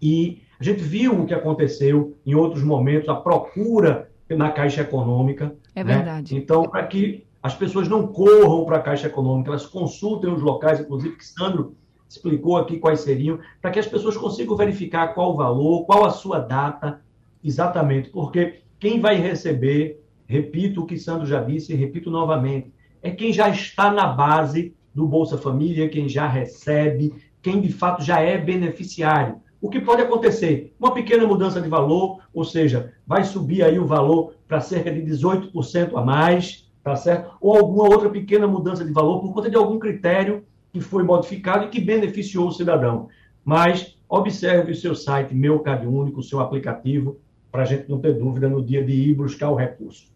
E 0.00 0.42
a 0.60 0.64
gente 0.64 0.82
viu 0.82 1.20
o 1.20 1.26
que 1.26 1.34
aconteceu 1.34 2.16
em 2.26 2.34
outros 2.34 2.62
momentos, 2.62 3.08
a 3.08 3.14
procura 3.14 4.10
na 4.28 4.50
Caixa 4.50 4.82
Econômica. 4.82 5.54
É 5.74 5.84
né? 5.84 5.96
verdade. 5.96 6.36
Então, 6.36 6.62
para 6.64 6.86
que 6.86 7.24
as 7.42 7.54
pessoas 7.54 7.88
não 7.88 8.08
corram 8.08 8.64
para 8.64 8.78
a 8.78 8.82
Caixa 8.82 9.06
Econômica, 9.06 9.50
elas 9.50 9.66
consultem 9.66 10.32
os 10.32 10.42
locais, 10.42 10.80
inclusive 10.80 11.16
que 11.16 11.24
Sandro 11.24 11.76
explicou 12.08 12.56
aqui 12.56 12.78
quais 12.78 13.00
seriam, 13.00 13.38
para 13.60 13.70
que 13.70 13.78
as 13.78 13.86
pessoas 13.86 14.16
consigam 14.16 14.56
verificar 14.56 15.14
qual 15.14 15.32
o 15.32 15.36
valor, 15.36 15.84
qual 15.84 16.04
a 16.04 16.10
sua 16.10 16.40
data, 16.40 17.00
exatamente, 17.44 18.08
porque 18.10 18.60
quem 18.80 19.00
vai 19.00 19.16
receber, 19.16 20.02
repito 20.26 20.82
o 20.82 20.86
que 20.86 20.96
Sandro 20.96 21.26
já 21.26 21.42
disse 21.42 21.72
e 21.72 21.76
repito 21.76 22.10
novamente, 22.10 22.72
é 23.02 23.10
quem 23.10 23.32
já 23.32 23.48
está 23.48 23.92
na 23.92 24.06
base 24.06 24.74
do 24.94 25.06
Bolsa 25.06 25.38
Família, 25.38 25.88
quem 25.88 26.08
já 26.08 26.26
recebe, 26.26 27.14
quem 27.40 27.60
de 27.60 27.72
fato 27.72 28.02
já 28.02 28.20
é 28.20 28.36
beneficiário. 28.36 29.36
O 29.60 29.68
que 29.68 29.80
pode 29.80 30.02
acontecer? 30.02 30.72
Uma 30.78 30.94
pequena 30.94 31.26
mudança 31.26 31.60
de 31.60 31.68
valor, 31.68 32.20
ou 32.32 32.44
seja, 32.44 32.94
vai 33.06 33.24
subir 33.24 33.62
aí 33.62 33.78
o 33.78 33.86
valor 33.86 34.34
para 34.46 34.60
cerca 34.60 34.90
de 34.90 35.02
18% 35.02 35.96
a 35.96 36.04
mais, 36.04 36.70
tá 36.82 36.94
certo? 36.94 37.34
Ou 37.40 37.56
alguma 37.56 37.84
outra 37.84 38.08
pequena 38.08 38.46
mudança 38.46 38.84
de 38.84 38.92
valor 38.92 39.20
por 39.20 39.34
conta 39.34 39.50
de 39.50 39.56
algum 39.56 39.78
critério 39.78 40.44
que 40.72 40.80
foi 40.80 41.02
modificado 41.02 41.64
e 41.64 41.68
que 41.68 41.80
beneficiou 41.80 42.48
o 42.48 42.52
cidadão. 42.52 43.08
Mas 43.44 43.98
observe 44.08 44.72
o 44.72 44.76
seu 44.76 44.94
site 44.94 45.34
Meu 45.34 45.58
Cade 45.58 45.86
Único, 45.86 46.20
o 46.20 46.22
seu 46.22 46.38
aplicativo, 46.38 47.18
para 47.50 47.62
a 47.62 47.64
gente 47.64 47.88
não 47.88 47.98
ter 47.98 48.14
dúvida 48.14 48.48
no 48.48 48.62
dia 48.62 48.84
de 48.84 48.92
ir 48.92 49.14
buscar 49.14 49.50
o 49.50 49.56
recurso. 49.56 50.06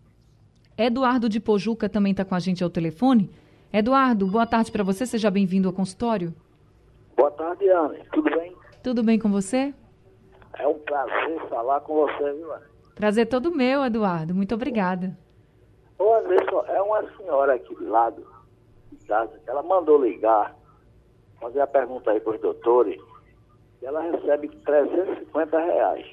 Eduardo 0.79 1.29
de 1.29 1.41
Pojuca 1.41 1.89
também 1.89 2.13
está 2.13 2.25
com 2.25 2.35
a 2.35 2.39
gente 2.39 2.63
ao 2.63 2.71
telefone. 2.71 3.29
Eduardo, 3.73 4.27
boa 4.27 4.47
tarde 4.47 4.71
para 4.71 4.85
você, 4.85 5.05
seja 5.05 5.31
bem-vindo 5.31 5.69
ao 5.69 5.75
consultório. 5.75 6.33
Boa 7.17 7.31
tarde, 7.31 7.69
Ana. 7.69 7.97
Tudo 8.13 8.31
bem? 8.31 8.52
Tudo 8.83 9.03
bem 9.05 9.19
com 9.19 9.31
você? 9.31 9.73
É 10.59 10.67
um 10.67 10.79
prazer 10.81 11.41
falar 11.49 11.81
com 11.81 11.95
você, 11.95 12.33
viu? 12.33 12.49
Prazer 12.97 13.29
todo 13.29 13.55
meu, 13.55 13.85
Eduardo. 13.85 14.35
Muito 14.35 14.55
obrigada. 14.55 15.17
Ô 15.99 16.15
Anderson, 16.15 16.65
é 16.67 16.83
uma 16.83 17.17
senhora 17.17 17.55
aqui 17.55 17.75
do 17.77 17.89
lado 17.89 18.27
de 18.91 19.07
casa, 19.07 19.41
ela 19.47 19.63
mandou 19.63 20.03
ligar, 20.03 20.57
fazer 21.41 21.61
a 21.61 21.67
pergunta 21.67 22.11
aí 22.11 22.19
para 22.19 22.35
os 22.35 22.41
doutores, 22.41 23.01
e 23.81 23.87
ela 23.87 24.01
recebe 24.01 24.49
350 24.49 25.59
reais. 25.59 26.07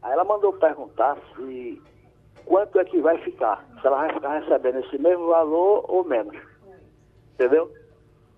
Aí 0.00 0.12
ela 0.12 0.24
mandou 0.24 0.54
perguntar 0.54 1.18
se 1.36 1.82
quanto 2.46 2.80
é 2.80 2.84
que 2.84 3.00
vai 3.00 3.18
ficar, 3.18 3.62
se 3.80 3.86
ela 3.86 3.98
vai 3.98 4.14
ficar 4.14 4.38
recebendo 4.38 4.78
esse 4.78 4.98
mesmo 4.98 5.26
valor 5.26 5.84
ou 5.86 6.02
menos. 6.02 6.36
Entendeu? 7.34 7.70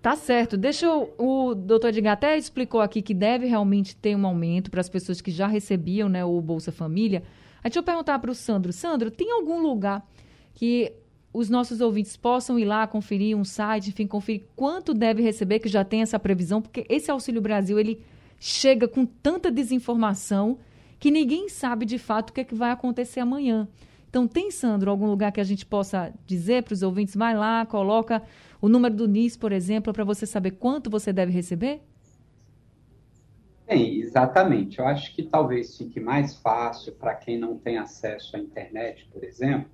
Tá 0.05 0.15
certo. 0.15 0.55
Deixa 0.55 0.85
eu, 0.85 1.15
o 1.17 1.55
doutor 1.55 1.87
Edgar 1.87 2.13
até 2.13 2.37
explicou 2.37 2.79
aqui 2.79 3.01
que 3.01 3.11
deve 3.11 3.47
realmente 3.47 3.95
ter 3.95 4.15
um 4.15 4.23
aumento 4.27 4.69
para 4.69 4.79
as 4.79 4.87
pessoas 4.87 5.19
que 5.19 5.31
já 5.31 5.47
recebiam 5.47 6.07
né, 6.07 6.23
o 6.23 6.39
Bolsa 6.41 6.71
Família. 6.71 7.23
Aí 7.63 7.71
deixa 7.71 7.79
eu 7.79 7.83
perguntar 7.83 8.19
para 8.19 8.29
o 8.29 8.35
Sandro. 8.35 8.71
Sandro, 8.71 9.09
tem 9.09 9.31
algum 9.31 9.63
lugar 9.63 10.07
que 10.53 10.93
os 11.33 11.49
nossos 11.49 11.81
ouvintes 11.81 12.15
possam 12.15 12.59
ir 12.59 12.65
lá 12.65 12.85
conferir 12.85 13.35
um 13.35 13.43
site, 13.43 13.89
enfim, 13.89 14.05
conferir 14.05 14.43
quanto 14.55 14.93
deve 14.93 15.23
receber, 15.23 15.57
que 15.57 15.67
já 15.67 15.83
tem 15.83 16.03
essa 16.03 16.19
previsão, 16.19 16.61
porque 16.61 16.85
esse 16.87 17.09
Auxílio 17.09 17.41
Brasil, 17.41 17.79
ele 17.79 17.99
chega 18.39 18.87
com 18.87 19.07
tanta 19.07 19.49
desinformação 19.49 20.59
que 20.99 21.09
ninguém 21.09 21.49
sabe 21.49 21.83
de 21.83 21.97
fato 21.97 22.29
o 22.29 22.33
que, 22.33 22.41
é 22.41 22.43
que 22.43 22.53
vai 22.53 22.69
acontecer 22.69 23.21
amanhã. 23.21 23.67
Então, 24.15 24.29
tem, 24.29 24.49
Sandro, 24.49 24.89
algum 24.89 25.07
lugar 25.07 25.29
que 25.29 25.41
a 25.41 25.43
gente 25.43 25.65
possa 25.65 26.13
dizer 26.25 26.63
para 26.63 26.71
os 26.71 26.81
ouvintes, 26.81 27.17
vai 27.17 27.35
lá, 27.35 27.65
coloca 27.65 28.23
o 28.61 28.69
número 28.69 28.95
do 28.95 29.09
NIS, 29.09 29.35
por 29.35 29.51
exemplo, 29.51 29.91
para 29.91 30.05
você 30.05 30.25
saber 30.25 30.51
quanto 30.51 30.89
você 30.89 31.11
deve 31.11 31.33
receber? 31.33 31.81
Tem, 33.67 33.99
exatamente. 33.99 34.79
Eu 34.79 34.87
acho 34.87 35.13
que 35.13 35.21
talvez 35.21 35.77
fique 35.77 35.99
mais 35.99 36.33
fácil 36.37 36.93
para 36.93 37.13
quem 37.13 37.37
não 37.37 37.57
tem 37.57 37.77
acesso 37.77 38.37
à 38.37 38.39
internet, 38.39 39.05
por 39.11 39.21
exemplo, 39.21 39.69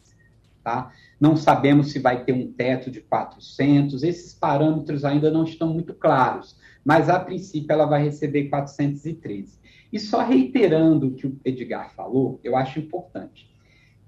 tá? 0.63 0.91
Não 1.25 1.35
sabemos 1.35 1.91
se 1.91 1.97
vai 1.97 2.23
ter 2.23 2.33
um 2.33 2.51
teto 2.51 2.91
de 2.91 3.01
400, 3.01 4.03
esses 4.03 4.31
parâmetros 4.35 5.03
ainda 5.03 5.31
não 5.31 5.43
estão 5.43 5.73
muito 5.73 5.91
claros, 5.91 6.55
mas 6.83 7.09
a 7.09 7.19
princípio 7.19 7.73
ela 7.73 7.87
vai 7.87 8.03
receber 8.03 8.43
413. 8.47 9.57
E 9.91 9.99
só 9.99 10.23
reiterando 10.23 11.07
o 11.07 11.15
que 11.15 11.25
o 11.25 11.35
Edgar 11.43 11.91
falou, 11.95 12.39
eu 12.43 12.55
acho 12.55 12.77
importante. 12.77 13.49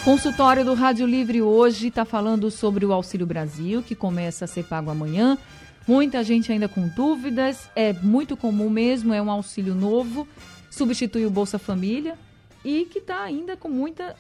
Consultório 0.04 0.64
do 0.64 0.74
Rádio 0.74 1.06
Livre 1.06 1.42
hoje 1.42 1.88
está 1.88 2.06
falando 2.06 2.50
sobre 2.50 2.86
o 2.86 2.94
Auxílio 2.94 3.28
Brasil, 3.28 3.84
que 3.84 3.96
começa 3.96 4.46
a 4.46 4.48
ser 4.48 4.64
pago 4.64 4.90
amanhã. 4.90 5.38
Muita 5.86 6.24
gente 6.24 6.52
ainda 6.52 6.70
com 6.70 6.88
dúvidas. 6.88 7.70
É 7.76 7.92
muito 7.94 8.38
comum 8.38 8.70
mesmo, 8.70 9.14
é 9.14 9.22
um 9.22 9.30
auxílio 9.30 9.76
novo, 9.76 10.28
substitui 10.70 11.26
o 11.26 11.30
Bolsa 11.30 11.60
Família 11.60 12.18
e 12.64 12.86
que 12.86 13.00
está 13.00 13.22
ainda 13.24 13.58
com 13.58 13.68
muita 13.68 14.16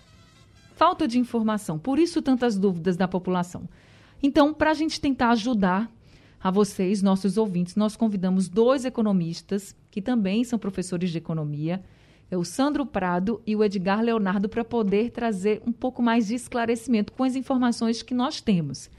falta 0.75 1.07
de 1.07 1.17
informação. 1.17 1.79
Por 1.79 1.97
isso, 1.97 2.21
tantas 2.21 2.57
dúvidas 2.57 2.97
da 2.97 3.07
população. 3.07 3.63
Então, 4.21 4.53
para 4.53 4.71
a 4.71 4.73
gente 4.73 4.99
tentar 4.99 5.29
ajudar 5.31 5.89
a 6.41 6.49
vocês, 6.49 7.01
nossos 7.01 7.37
ouvintes, 7.37 7.75
nós 7.75 7.95
convidamos 7.95 8.47
dois 8.47 8.85
economistas 8.85 9.75
que 9.91 10.01
também 10.01 10.43
são 10.43 10.57
professores 10.57 11.09
de 11.11 11.17
economia, 11.17 11.83
é 12.31 12.37
o 12.37 12.45
Sandro 12.45 12.85
Prado 12.85 13.41
e 13.45 13.55
o 13.55 13.63
Edgar 13.63 14.01
Leonardo, 14.01 14.47
para 14.47 14.63
poder 14.63 15.09
trazer 15.09 15.61
um 15.65 15.71
pouco 15.71 16.01
mais 16.01 16.27
de 16.27 16.35
esclarecimento 16.35 17.11
com 17.11 17.23
as 17.23 17.35
informações 17.35 18.03
que 18.03 18.13
nós 18.13 18.39
temos. 18.39 18.89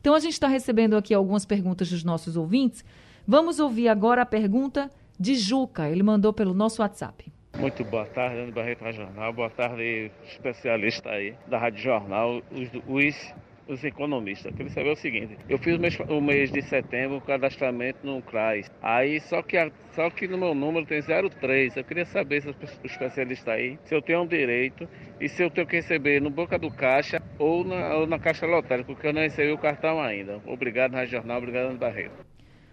Então, 0.00 0.14
a 0.14 0.18
gente 0.18 0.32
está 0.32 0.48
recebendo 0.48 0.96
aqui 0.96 1.14
algumas 1.14 1.46
perguntas 1.46 1.88
dos 1.88 2.02
nossos 2.02 2.36
ouvintes. 2.36 2.84
Vamos 3.26 3.60
ouvir 3.60 3.88
agora 3.88 4.22
a 4.22 4.26
pergunta 4.26 4.90
de 5.18 5.36
Juca. 5.36 5.88
Ele 5.88 6.02
mandou 6.02 6.32
pelo 6.32 6.52
nosso 6.52 6.82
WhatsApp. 6.82 7.30
Muito 7.58 7.84
boa 7.84 8.06
tarde, 8.06 8.38
Ana 8.38 8.52
Barreto 8.52 8.90
Jornal. 8.92 9.32
Boa 9.32 9.50
tarde, 9.50 10.10
especialista 10.24 11.10
aí 11.10 11.34
da 11.46 11.58
Rádio 11.58 11.82
Jornal, 11.82 12.42
os, 12.50 12.70
os 12.88 13.34
os 13.68 13.84
economistas. 13.84 14.46
Eu 14.46 14.52
queria 14.52 14.72
saber 14.72 14.90
o 14.90 14.96
seguinte: 14.96 15.36
eu 15.48 15.58
fiz 15.58 15.76
o 15.76 15.80
mês, 15.80 15.98
o 16.00 16.20
mês 16.20 16.50
de 16.50 16.62
setembro 16.62 17.18
o 17.18 17.20
cadastramento 17.20 17.98
no 18.04 18.20
CRAS. 18.22 18.70
Aí 18.82 19.20
só 19.20 19.42
que, 19.42 19.56
só 19.92 20.10
que 20.10 20.26
no 20.26 20.38
meu 20.38 20.54
número 20.54 20.86
tem 20.86 21.00
03. 21.02 21.76
Eu 21.76 21.84
queria 21.84 22.04
saber 22.04 22.42
se 22.42 22.48
o 22.48 22.54
especialista 22.84 23.52
aí, 23.52 23.78
se 23.84 23.94
eu 23.94 24.02
tenho 24.02 24.22
um 24.22 24.26
direito 24.26 24.88
e 25.20 25.28
se 25.28 25.42
eu 25.42 25.50
tenho 25.50 25.66
que 25.66 25.76
receber 25.76 26.20
no 26.20 26.30
Boca 26.30 26.58
do 26.58 26.70
Caixa 26.70 27.22
ou 27.38 27.64
na, 27.64 27.94
ou 27.96 28.06
na 28.06 28.18
Caixa 28.18 28.46
Lotérica, 28.46 28.92
porque 28.92 29.06
eu 29.06 29.12
não 29.12 29.22
recebi 29.22 29.52
o 29.52 29.58
cartão 29.58 30.00
ainda. 30.00 30.40
Obrigado, 30.46 30.94
Rádio 30.94 31.12
Jornal. 31.12 31.38
Obrigado, 31.38 31.66
Ana 31.66 31.78
Barreto. 31.78 32.26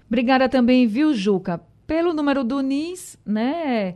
Obrigada 0.07 0.47
também, 0.47 0.87
viu, 0.87 1.13
Juca? 1.13 1.59
Pelo 1.85 2.13
número 2.13 2.43
do 2.43 2.61
NIS, 2.61 3.17
né, 3.25 3.95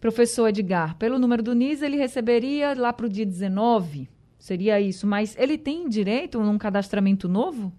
professor 0.00 0.48
Edgar? 0.48 0.96
Pelo 0.96 1.18
número 1.18 1.42
do 1.42 1.54
NIS, 1.54 1.82
ele 1.82 1.96
receberia 1.96 2.74
lá 2.74 2.92
para 2.92 3.06
o 3.06 3.08
dia 3.08 3.26
19 3.26 4.08
Seria 4.44 4.78
isso. 4.78 5.06
Mas 5.06 5.34
ele 5.38 5.56
tem 5.56 5.88
direito 5.88 6.38
a 6.38 6.42
um 6.42 6.58
cadastramento 6.58 7.26
novo? 7.26 7.72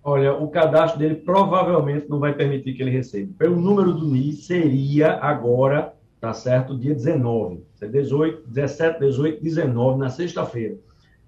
Olha, 0.00 0.32
o 0.32 0.46
cadastro 0.46 1.00
dele 1.00 1.16
provavelmente 1.16 2.08
não 2.08 2.20
vai 2.20 2.32
permitir 2.32 2.72
que 2.72 2.80
ele 2.80 2.92
receba. 2.92 3.32
Pelo 3.36 3.60
número 3.60 3.92
do 3.92 4.06
NIS, 4.06 4.46
seria 4.46 5.14
agora, 5.14 5.92
tá 6.20 6.32
certo? 6.32 6.78
Dia 6.78 6.94
19. 6.94 7.64
18, 7.80 8.46
17, 8.46 9.00
18, 9.00 9.42
19, 9.42 9.98
na 9.98 10.08
sexta-feira. 10.08 10.78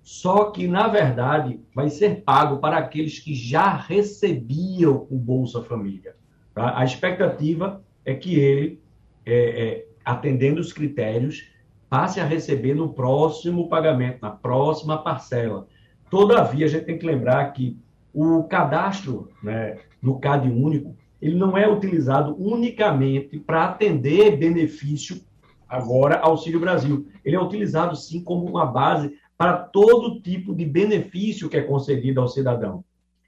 Só 0.05 0.53
que, 0.53 0.69
na 0.69 0.87
verdade, 0.87 1.59
vai 1.75 1.91
ser 1.91 2.23
pago 2.23 2.59
para 2.59 2.77
aqueles 2.77 3.19
que 3.19 3.35
já 3.35 3.75
recebiam 3.75 5.05
o 5.11 5.19
Bolsa 5.19 5.65
Família. 5.65 6.15
Tá? 6.55 6.79
A 6.79 6.85
expectativa 6.85 7.83
é 8.05 8.15
que 8.15 8.37
ele, 8.37 8.81
é, 9.27 9.35
é, 9.35 9.87
atendendo 10.05 10.61
os 10.61 10.73
critérios, 10.73 11.51
passe 11.93 12.19
a 12.19 12.25
receber 12.25 12.73
no 12.73 12.95
próximo 12.95 13.69
pagamento, 13.69 14.23
na 14.23 14.31
próxima 14.31 14.97
parcela. 14.97 15.69
Todavia, 16.09 16.65
a 16.65 16.69
gente 16.69 16.87
tem 16.87 16.97
que 16.97 17.05
lembrar 17.05 17.53
que 17.53 17.77
o 18.15 18.45
cadastro 18.45 19.29
né, 19.43 19.77
do 20.03 20.19
CAD 20.19 20.49
único, 20.49 20.97
ele 21.21 21.37
não 21.37 21.55
é 21.55 21.71
utilizado 21.71 22.35
unicamente 22.39 23.39
para 23.39 23.67
atender 23.67 24.39
benefício 24.39 25.21
agora 25.69 26.19
Auxílio 26.21 26.59
Brasil. 26.59 27.07
Ele 27.23 27.37
é 27.37 27.41
utilizado 27.43 27.95
sim 27.95 28.25
como 28.25 28.47
uma 28.47 28.65
base 28.65 29.13
para 29.37 29.59
todo 29.59 30.19
tipo 30.23 30.55
de 30.55 30.65
benefício 30.65 31.47
que 31.47 31.59
é 31.59 31.63
concedido 31.63 32.23
ao 32.23 32.29
cidadão. 32.29 32.83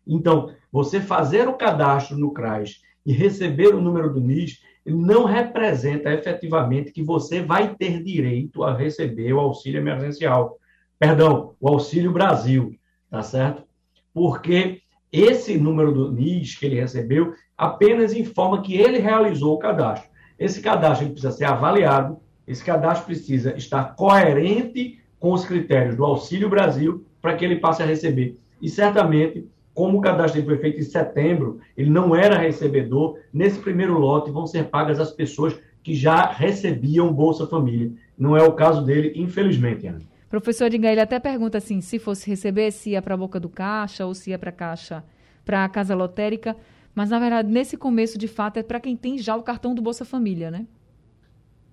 Então, 0.06 0.54
você 0.72 1.02
fazer 1.02 1.46
o 1.48 1.58
cadastro 1.58 2.16
no 2.16 2.32
CRAS 2.32 2.80
e 3.04 3.12
receber 3.12 3.74
o 3.74 3.80
número 3.82 4.10
do 4.10 4.20
NIS 4.20 4.62
não 4.92 5.24
representa 5.24 6.12
efetivamente 6.12 6.92
que 6.92 7.02
você 7.02 7.40
vai 7.40 7.74
ter 7.74 8.02
direito 8.02 8.62
a 8.62 8.76
receber 8.76 9.32
o 9.32 9.40
auxílio 9.40 9.80
emergencial. 9.80 10.58
Perdão, 10.98 11.54
o 11.60 11.68
Auxílio 11.68 12.12
Brasil, 12.12 12.74
tá 13.10 13.22
certo? 13.22 13.64
Porque 14.12 14.80
esse 15.10 15.56
número 15.58 15.92
do 15.92 16.12
NIS 16.12 16.56
que 16.56 16.66
ele 16.66 16.80
recebeu 16.80 17.34
apenas 17.56 18.12
informa 18.12 18.62
que 18.62 18.74
ele 18.76 18.98
realizou 18.98 19.54
o 19.54 19.58
cadastro. 19.58 20.10
Esse 20.38 20.60
cadastro 20.60 21.06
precisa 21.08 21.30
ser 21.30 21.44
avaliado, 21.44 22.18
esse 22.46 22.64
cadastro 22.64 23.06
precisa 23.06 23.56
estar 23.56 23.94
coerente 23.94 25.00
com 25.18 25.32
os 25.32 25.44
critérios 25.44 25.96
do 25.96 26.04
Auxílio 26.04 26.50
Brasil 26.50 27.06
para 27.22 27.34
que 27.34 27.44
ele 27.44 27.56
passe 27.56 27.82
a 27.82 27.86
receber. 27.86 28.38
E 28.60 28.68
certamente, 28.68 29.48
como 29.74 29.98
o 29.98 30.00
cadastro 30.00 30.42
foi 30.44 30.56
feito 30.58 30.80
em 30.80 30.84
setembro, 30.84 31.58
ele 31.76 31.90
não 31.90 32.14
era 32.14 32.38
recebedor, 32.38 33.18
nesse 33.32 33.58
primeiro 33.58 33.98
lote 33.98 34.30
vão 34.30 34.46
ser 34.46 34.64
pagas 34.64 35.00
as 35.00 35.10
pessoas 35.10 35.58
que 35.82 35.94
já 35.94 36.30
recebiam 36.30 37.12
Bolsa 37.12 37.46
Família. 37.46 37.92
Não 38.16 38.36
é 38.36 38.42
o 38.42 38.52
caso 38.52 38.82
dele, 38.84 39.12
infelizmente, 39.16 39.86
Ana. 39.86 40.00
Professor 40.30 40.72
ele 40.72 41.00
até 41.00 41.20
pergunta 41.20 41.58
assim, 41.58 41.80
se 41.80 41.98
fosse 41.98 42.28
receber, 42.28 42.70
se 42.72 42.90
ia 42.90 43.02
para 43.02 43.14
a 43.14 43.16
boca 43.16 43.38
do 43.38 43.48
caixa 43.48 44.06
ou 44.06 44.14
se 44.14 44.30
ia 44.30 44.38
para 44.38 44.50
a 44.50 44.52
caixa, 44.52 45.04
para 45.44 45.64
a 45.64 45.68
casa 45.68 45.94
lotérica. 45.94 46.56
Mas, 46.94 47.10
na 47.10 47.18
verdade, 47.18 47.48
nesse 47.52 47.76
começo, 47.76 48.16
de 48.16 48.26
fato, 48.26 48.56
é 48.56 48.62
para 48.62 48.80
quem 48.80 48.96
tem 48.96 49.18
já 49.18 49.36
o 49.36 49.42
cartão 49.42 49.74
do 49.74 49.82
Bolsa 49.82 50.04
Família, 50.04 50.50
né? 50.50 50.66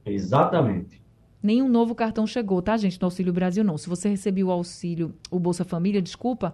Exatamente. 0.05 1.01
Nenhum 1.41 1.69
novo 1.69 1.95
cartão 1.95 2.27
chegou, 2.27 2.61
tá, 2.61 2.75
gente? 2.77 2.99
No 2.99 3.05
Auxílio 3.05 3.33
Brasil, 3.33 3.63
não. 3.63 3.77
Se 3.77 3.89
você 3.89 4.09
recebeu 4.09 4.47
o 4.47 4.51
auxílio, 4.51 5.13
o 5.31 5.39
Bolsa 5.39 5.63
Família, 5.63 6.01
desculpa, 6.01 6.53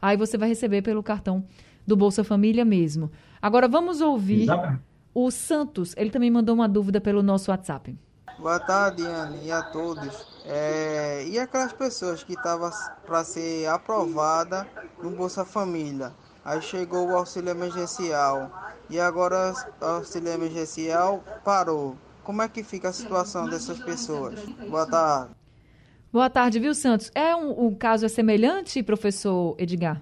aí 0.00 0.16
você 0.16 0.36
vai 0.36 0.48
receber 0.48 0.82
pelo 0.82 1.02
cartão 1.02 1.44
do 1.86 1.96
Bolsa 1.96 2.24
Família 2.24 2.64
mesmo. 2.64 3.10
Agora, 3.40 3.68
vamos 3.68 4.00
ouvir 4.00 4.42
Exatamente. 4.42 4.82
o 5.14 5.30
Santos. 5.30 5.94
Ele 5.96 6.10
também 6.10 6.30
mandou 6.30 6.54
uma 6.54 6.68
dúvida 6.68 7.00
pelo 7.00 7.22
nosso 7.22 7.50
WhatsApp. 7.50 7.96
Boa 8.38 8.58
tarde, 8.58 9.02
Anne, 9.04 9.46
e 9.46 9.52
a 9.52 9.62
todos. 9.62 10.26
É, 10.44 11.24
e 11.26 11.38
aquelas 11.38 11.72
pessoas 11.72 12.24
que 12.24 12.32
estavam 12.32 12.70
para 13.06 13.22
ser 13.22 13.66
aprovada 13.68 14.66
no 15.02 15.10
Bolsa 15.10 15.44
Família? 15.44 16.12
Aí 16.44 16.60
chegou 16.60 17.08
o 17.08 17.16
auxílio 17.16 17.50
emergencial 17.50 18.50
e 18.90 19.00
agora 19.00 19.54
o 19.80 19.84
auxílio 19.84 20.30
emergencial 20.30 21.22
parou. 21.44 21.96
Como 22.22 22.42
é 22.42 22.48
que 22.48 22.62
fica 22.62 22.88
a 22.88 22.92
situação 22.92 23.48
dessas 23.48 23.78
pessoas? 23.78 24.40
Boa 24.68 24.86
tarde. 24.86 25.30
Boa 26.14 26.30
tarde, 26.30 26.60
viu, 26.60 26.72
Santos? 26.76 27.10
É 27.12 27.34
um, 27.34 27.66
um 27.66 27.74
caso 27.74 28.08
semelhante, 28.08 28.84
professor 28.84 29.56
Edgar? 29.58 30.00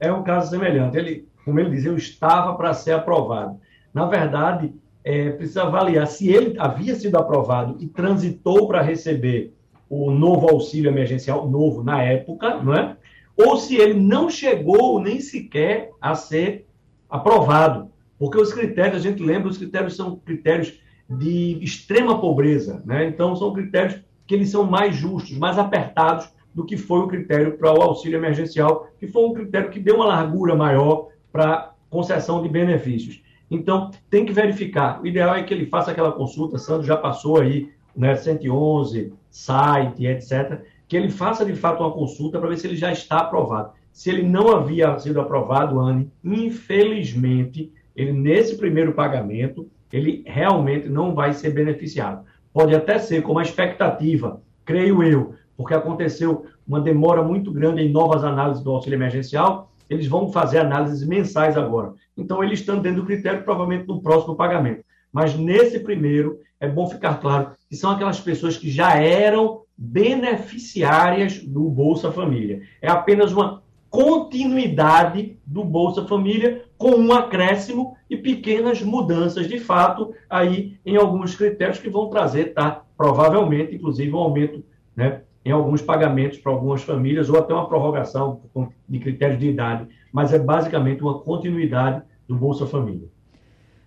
É 0.00 0.10
um 0.10 0.22
caso 0.22 0.48
semelhante. 0.48 0.96
Ele, 0.96 1.28
como 1.44 1.60
ele 1.60 1.68
diz, 1.68 1.84
eu 1.84 1.98
estava 1.98 2.54
para 2.54 2.72
ser 2.72 2.92
aprovado. 2.92 3.60
Na 3.92 4.06
verdade, 4.06 4.72
é, 5.04 5.32
precisa 5.32 5.64
avaliar 5.64 6.06
se 6.06 6.30
ele 6.30 6.58
havia 6.58 6.94
sido 6.94 7.16
aprovado 7.16 7.76
e 7.78 7.86
transitou 7.88 8.66
para 8.66 8.80
receber 8.80 9.52
o 9.86 10.10
novo 10.10 10.48
auxílio 10.48 10.90
emergencial, 10.90 11.46
novo 11.46 11.84
na 11.84 12.02
época, 12.02 12.62
não 12.62 12.74
é? 12.74 12.96
Ou 13.36 13.58
se 13.58 13.76
ele 13.76 14.00
não 14.00 14.30
chegou 14.30 14.98
nem 14.98 15.20
sequer 15.20 15.90
a 16.00 16.14
ser 16.14 16.66
aprovado. 17.06 17.90
Porque 18.18 18.40
os 18.40 18.50
critérios, 18.50 18.96
a 18.96 19.10
gente 19.10 19.22
lembra, 19.22 19.50
os 19.50 19.58
critérios 19.58 19.94
são 19.94 20.16
critérios 20.16 20.80
de 21.06 21.58
extrema 21.62 22.18
pobreza, 22.18 22.82
né? 22.86 23.04
Então, 23.04 23.36
são 23.36 23.52
critérios 23.52 24.00
que 24.30 24.34
eles 24.36 24.48
são 24.48 24.62
mais 24.62 24.94
justos, 24.94 25.36
mais 25.36 25.58
apertados 25.58 26.30
do 26.54 26.64
que 26.64 26.76
foi 26.76 27.00
o 27.00 27.08
critério 27.08 27.58
para 27.58 27.76
o 27.76 27.82
auxílio 27.82 28.16
emergencial, 28.16 28.86
que 28.96 29.08
foi 29.08 29.24
um 29.24 29.34
critério 29.34 29.70
que 29.70 29.80
deu 29.80 29.96
uma 29.96 30.04
largura 30.04 30.54
maior 30.54 31.08
para 31.32 31.72
concessão 31.90 32.40
de 32.40 32.48
benefícios. 32.48 33.20
Então, 33.50 33.90
tem 34.08 34.24
que 34.24 34.32
verificar. 34.32 35.02
O 35.02 35.06
ideal 35.08 35.34
é 35.34 35.42
que 35.42 35.52
ele 35.52 35.66
faça 35.66 35.90
aquela 35.90 36.12
consulta, 36.12 36.58
Sandro 36.58 36.86
já 36.86 36.96
passou 36.96 37.40
aí, 37.40 37.72
né, 37.96 38.14
111, 38.14 39.12
site, 39.28 40.06
etc., 40.06 40.60
que 40.86 40.96
ele 40.96 41.10
faça 41.10 41.44
de 41.44 41.56
fato 41.56 41.82
uma 41.82 41.90
consulta 41.90 42.38
para 42.38 42.50
ver 42.50 42.56
se 42.56 42.68
ele 42.68 42.76
já 42.76 42.92
está 42.92 43.18
aprovado. 43.18 43.72
Se 43.90 44.10
ele 44.10 44.22
não 44.22 44.54
havia 44.54 44.96
sido 45.00 45.20
aprovado, 45.20 45.80
Anne, 45.80 46.08
infelizmente, 46.22 47.72
ele 47.96 48.12
nesse 48.12 48.56
primeiro 48.56 48.92
pagamento, 48.92 49.68
ele 49.92 50.22
realmente 50.24 50.88
não 50.88 51.16
vai 51.16 51.32
ser 51.32 51.50
beneficiado. 51.50 52.24
Pode 52.52 52.74
até 52.74 52.98
ser 52.98 53.22
como 53.22 53.38
a 53.38 53.42
expectativa, 53.42 54.42
creio 54.64 55.02
eu, 55.02 55.34
porque 55.56 55.74
aconteceu 55.74 56.46
uma 56.66 56.80
demora 56.80 57.22
muito 57.22 57.52
grande 57.52 57.82
em 57.82 57.90
novas 57.90 58.24
análises 58.24 58.62
do 58.62 58.70
auxílio 58.70 58.96
emergencial, 58.96 59.70
eles 59.88 60.06
vão 60.06 60.32
fazer 60.32 60.58
análises 60.58 61.06
mensais 61.06 61.56
agora. 61.56 61.94
Então, 62.16 62.42
eles 62.42 62.60
estão 62.60 62.78
dentro 62.78 63.02
do 63.02 63.06
critério, 63.06 63.42
provavelmente, 63.42 63.88
no 63.88 64.00
próximo 64.00 64.36
pagamento. 64.36 64.84
Mas 65.12 65.34
nesse 65.36 65.80
primeiro, 65.80 66.38
é 66.60 66.68
bom 66.68 66.86
ficar 66.86 67.14
claro 67.14 67.50
que 67.68 67.74
são 67.74 67.90
aquelas 67.90 68.20
pessoas 68.20 68.56
que 68.56 68.70
já 68.70 68.94
eram 68.94 69.62
beneficiárias 69.76 71.42
do 71.42 71.68
Bolsa 71.68 72.12
Família. 72.12 72.62
É 72.80 72.88
apenas 72.88 73.32
uma 73.32 73.62
continuidade 73.90 75.36
do 75.44 75.64
Bolsa 75.64 76.06
Família 76.06 76.64
com 76.78 76.92
um 76.92 77.12
acréscimo 77.12 77.96
e 78.08 78.16
pequenas 78.16 78.80
mudanças 78.80 79.48
de 79.48 79.58
fato 79.58 80.14
aí 80.28 80.78
em 80.86 80.96
alguns 80.96 81.34
critérios 81.34 81.78
que 81.78 81.90
vão 81.90 82.08
trazer, 82.08 82.54
tá? 82.54 82.82
Provavelmente, 82.96 83.74
inclusive, 83.74 84.12
um 84.12 84.18
aumento, 84.18 84.64
né? 84.94 85.22
Em 85.44 85.50
alguns 85.50 85.82
pagamentos 85.82 86.38
para 86.38 86.52
algumas 86.52 86.82
famílias 86.82 87.28
ou 87.28 87.38
até 87.38 87.52
uma 87.52 87.68
prorrogação 87.68 88.42
de 88.88 88.98
critérios 88.98 89.40
de 89.40 89.48
idade, 89.48 89.88
mas 90.12 90.32
é 90.32 90.38
basicamente 90.38 91.02
uma 91.02 91.18
continuidade 91.18 92.02
do 92.28 92.36
Bolsa 92.36 92.66
Família. 92.66 93.08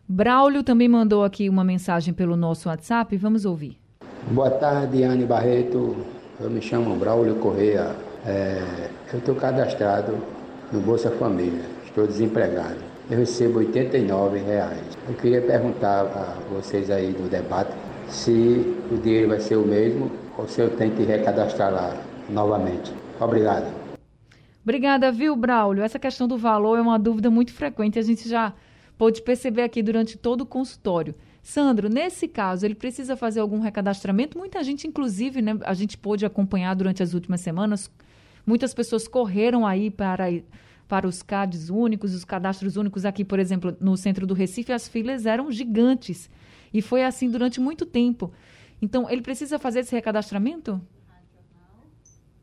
Braulio 0.08 0.64
também 0.64 0.90
mandou 0.90 1.24
aqui 1.24 1.48
uma 1.48 1.64
mensagem 1.64 2.14
pelo 2.14 2.36
nosso 2.36 2.68
WhatsApp, 2.68 3.16
vamos 3.16 3.46
ouvir. 3.46 3.80
Boa 4.32 4.50
tarde, 4.50 5.04
Anne 5.04 5.26
Barreto. 5.26 5.96
Eu 6.40 6.50
me 6.50 6.62
chamo 6.62 6.96
Braulio 6.96 7.36
Correia. 7.36 7.96
É, 8.26 8.90
eu 9.12 9.20
estou 9.20 9.36
cadastrado 9.36 10.18
no 10.72 10.80
Bolsa 10.80 11.12
Família, 11.12 11.64
estou 11.86 12.08
desempregado. 12.08 12.78
Eu 13.10 13.18
recebo 13.18 13.60
89 13.60 14.40
reais. 14.40 14.98
Eu 15.08 15.14
queria 15.16 15.42
perguntar 15.42 16.02
a 16.02 16.38
vocês 16.54 16.90
aí 16.90 17.12
do 17.12 17.30
debate 17.30 17.72
se 18.08 18.78
o 18.90 18.98
dinheiro 18.98 19.30
vai 19.30 19.40
ser 19.40 19.58
o 19.58 19.66
mesmo 19.66 20.10
ou 20.38 20.48
se 20.48 20.62
eu 20.62 20.70
tenho 20.70 20.96
que 20.96 21.04
recadastrar 21.04 21.72
lá 21.72 21.98
novamente. 22.30 22.94
Obrigado. 23.20 23.66
Obrigada, 24.64 25.12
viu, 25.12 25.36
Braulio? 25.36 25.84
Essa 25.84 26.00
questão 26.00 26.26
do 26.26 26.38
valor 26.38 26.80
é 26.80 26.82
uma 26.82 26.98
dúvida 26.98 27.30
muito 27.30 27.52
frequente. 27.52 28.00
A 28.00 28.02
gente 28.02 28.30
já 28.30 28.54
pôde 28.98 29.22
perceber 29.22 29.64
aqui 29.64 29.84
durante 29.84 30.18
todo 30.18 30.42
o 30.42 30.46
consultório. 30.46 31.14
Sandro, 31.42 31.90
nesse 31.90 32.26
caso, 32.26 32.66
ele 32.66 32.74
precisa 32.74 33.18
fazer 33.18 33.42
algum 33.42 33.60
recadastramento? 33.60 34.38
Muita 34.38 34.64
gente, 34.64 34.88
inclusive, 34.88 35.42
né, 35.42 35.58
a 35.64 35.74
gente 35.74 35.98
pôde 35.98 36.26
acompanhar 36.26 36.74
durante 36.74 37.04
as 37.04 37.14
últimas 37.14 37.42
semanas, 37.42 37.92
Muitas 38.46 38.74
pessoas 38.74 39.08
correram 39.08 39.66
aí 39.66 39.90
para, 39.90 40.26
para 40.88 41.08
os 41.08 41.22
CADs 41.24 41.70
únicos, 41.70 42.14
os 42.14 42.26
cadastros 42.26 42.76
únicos 42.76 43.06
aqui, 43.06 43.24
por 43.24 43.40
exemplo, 43.40 43.76
no 43.80 43.96
centro 43.96 44.28
do 44.28 44.34
Recife, 44.34 44.72
as 44.72 44.88
filas 44.88 45.26
eram 45.26 45.52
gigantes. 45.52 46.30
E 46.74 46.82
foi 46.82 47.04
assim 47.04 47.30
durante 47.30 47.60
muito 47.60 47.86
tempo. 47.86 48.32
Então, 48.82 49.10
ele 49.10 49.22
precisa 49.22 49.58
fazer 49.58 49.80
esse 49.80 49.96
recadastramento? 49.96 50.82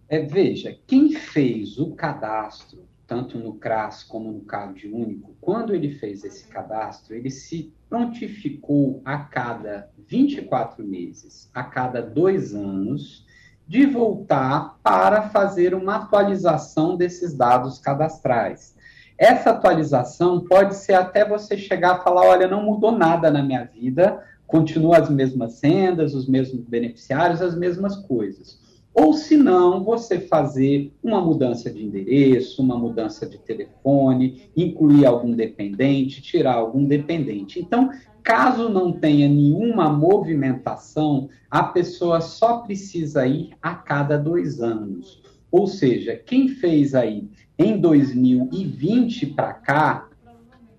É, 0.08 0.22
veja, 0.22 0.76
quem 0.86 1.12
fez 1.12 1.78
o 1.78 1.92
cadastro, 1.92 2.84
tanto 3.06 3.38
no 3.38 3.54
CRAS 3.54 4.02
como 4.02 4.32
no 4.32 4.40
CAD 4.40 4.88
único, 4.88 5.36
quando 5.40 5.74
ele 5.74 5.90
fez 5.90 6.24
esse 6.24 6.48
cadastro, 6.48 7.14
ele 7.14 7.30
se 7.30 7.72
prontificou 7.88 9.02
a 9.04 9.18
cada 9.18 9.90
24 10.08 10.82
meses, 10.84 11.50
a 11.52 11.62
cada 11.62 12.00
dois 12.00 12.54
anos, 12.54 13.26
de 13.70 13.86
voltar 13.86 14.80
para 14.82 15.28
fazer 15.28 15.76
uma 15.76 15.94
atualização 15.94 16.96
desses 16.96 17.32
dados 17.32 17.78
cadastrais. 17.78 18.74
Essa 19.16 19.50
atualização 19.50 20.40
pode 20.40 20.74
ser 20.74 20.94
até 20.94 21.24
você 21.24 21.56
chegar 21.56 21.92
a 21.92 21.98
falar: 22.00 22.22
olha, 22.22 22.48
não 22.48 22.64
mudou 22.64 22.90
nada 22.90 23.30
na 23.30 23.44
minha 23.44 23.64
vida, 23.64 24.24
continua 24.44 24.98
as 24.98 25.08
mesmas 25.08 25.52
sendas, 25.52 26.16
os 26.16 26.28
mesmos 26.28 26.64
beneficiários, 26.64 27.40
as 27.40 27.54
mesmas 27.56 27.94
coisas. 27.94 28.58
Ou 28.92 29.12
se 29.12 29.36
não, 29.36 29.84
você 29.84 30.18
fazer 30.18 30.92
uma 31.02 31.20
mudança 31.20 31.70
de 31.70 31.84
endereço, 31.84 32.60
uma 32.60 32.76
mudança 32.76 33.24
de 33.24 33.38
telefone, 33.38 34.50
incluir 34.56 35.06
algum 35.06 35.32
dependente, 35.32 36.20
tirar 36.20 36.54
algum 36.54 36.84
dependente. 36.84 37.60
Então, 37.60 37.90
caso 38.22 38.68
não 38.68 38.92
tenha 38.92 39.28
nenhuma 39.28 39.88
movimentação, 39.88 41.28
a 41.48 41.62
pessoa 41.62 42.20
só 42.20 42.58
precisa 42.58 43.26
ir 43.26 43.50
a 43.62 43.74
cada 43.74 44.18
dois 44.18 44.60
anos. 44.60 45.22
Ou 45.52 45.66
seja, 45.66 46.16
quem 46.16 46.48
fez 46.48 46.94
aí 46.94 47.28
em 47.58 47.78
2020 47.78 49.26
para 49.26 49.52
cá, 49.52 50.08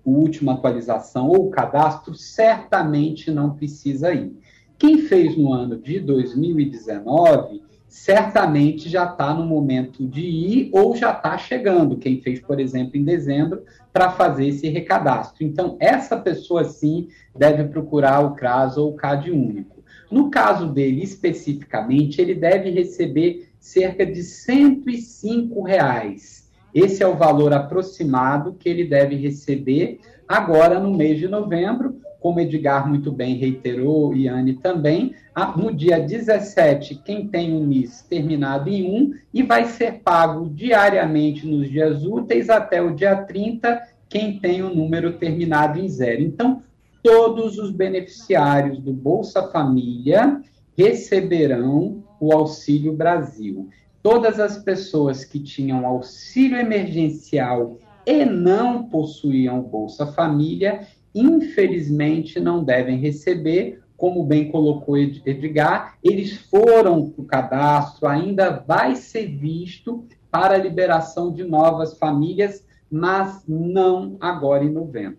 a 0.04 0.10
última 0.10 0.52
atualização 0.52 1.28
ou 1.28 1.50
cadastro, 1.50 2.14
certamente 2.14 3.30
não 3.30 3.54
precisa 3.54 4.12
ir. 4.12 4.36
Quem 4.78 4.98
fez 4.98 5.36
no 5.36 5.52
ano 5.52 5.78
de 5.78 6.00
2019 6.00 7.62
certamente 7.92 8.88
já 8.88 9.04
está 9.04 9.34
no 9.34 9.44
momento 9.44 10.06
de 10.06 10.22
ir 10.22 10.70
ou 10.72 10.96
já 10.96 11.12
está 11.12 11.36
chegando. 11.36 11.98
Quem 11.98 12.22
fez, 12.22 12.40
por 12.40 12.58
exemplo, 12.58 12.96
em 12.96 13.04
dezembro, 13.04 13.64
para 13.92 14.10
fazer 14.10 14.46
esse 14.46 14.66
recadastro. 14.70 15.44
Então, 15.44 15.76
essa 15.78 16.16
pessoa 16.16 16.64
sim 16.64 17.08
deve 17.36 17.64
procurar 17.64 18.20
o 18.20 18.34
CRAS 18.34 18.78
ou 18.78 18.92
o 18.92 18.96
CAD 18.96 19.30
único. 19.30 19.84
No 20.10 20.30
caso 20.30 20.72
dele 20.72 21.02
especificamente, 21.02 22.18
ele 22.18 22.34
deve 22.34 22.70
receber 22.70 23.50
cerca 23.60 24.06
de 24.06 24.22
105 24.22 25.62
reais. 25.62 26.50
Esse 26.74 27.02
é 27.02 27.06
o 27.06 27.18
valor 27.18 27.52
aproximado 27.52 28.54
que 28.54 28.70
ele 28.70 28.86
deve 28.86 29.16
receber 29.16 30.00
agora 30.26 30.80
no 30.80 30.96
mês 30.96 31.18
de 31.18 31.28
novembro, 31.28 32.00
como 32.22 32.38
Edgar 32.38 32.88
muito 32.88 33.10
bem 33.10 33.34
reiterou, 33.34 34.14
e 34.14 34.28
Anne 34.28 34.54
também, 34.54 35.12
no 35.56 35.74
dia 35.74 35.98
17, 35.98 37.02
quem 37.04 37.26
tem 37.26 37.52
um 37.52 37.66
MIS 37.66 38.02
terminado 38.02 38.70
em 38.70 38.84
1, 38.84 39.14
e 39.34 39.42
vai 39.42 39.64
ser 39.64 40.00
pago 40.04 40.48
diariamente 40.48 41.44
nos 41.44 41.68
dias 41.68 42.06
úteis 42.06 42.48
até 42.48 42.80
o 42.80 42.94
dia 42.94 43.16
30, 43.16 43.82
quem 44.08 44.38
tem 44.38 44.62
o 44.62 44.68
um 44.68 44.74
número 44.74 45.14
terminado 45.14 45.80
em 45.80 45.88
0. 45.88 46.22
Então, 46.22 46.62
todos 47.02 47.58
os 47.58 47.72
beneficiários 47.72 48.78
do 48.78 48.92
Bolsa 48.92 49.50
Família 49.50 50.40
receberão 50.78 52.04
o 52.20 52.32
Auxílio 52.32 52.92
Brasil. 52.92 53.68
Todas 54.00 54.38
as 54.38 54.58
pessoas 54.58 55.24
que 55.24 55.40
tinham 55.40 55.84
auxílio 55.84 56.56
emergencial 56.56 57.78
e 58.06 58.24
não 58.24 58.84
possuíam 58.84 59.60
Bolsa 59.60 60.06
Família 60.06 60.86
infelizmente 61.14 62.40
não 62.40 62.64
devem 62.64 62.98
receber, 62.98 63.80
como 63.96 64.24
bem 64.24 64.50
colocou 64.50 64.98
Edgar, 64.98 65.96
eles 66.02 66.36
foram 66.36 67.08
para 67.08 67.22
o 67.22 67.24
cadastro, 67.24 68.08
ainda 68.08 68.50
vai 68.50 68.96
ser 68.96 69.26
visto 69.26 70.04
para 70.30 70.54
a 70.54 70.58
liberação 70.58 71.32
de 71.32 71.44
novas 71.44 71.96
famílias, 71.96 72.66
mas 72.90 73.44
não 73.46 74.16
agora 74.20 74.64
em 74.64 74.70
novembro. 74.70 75.18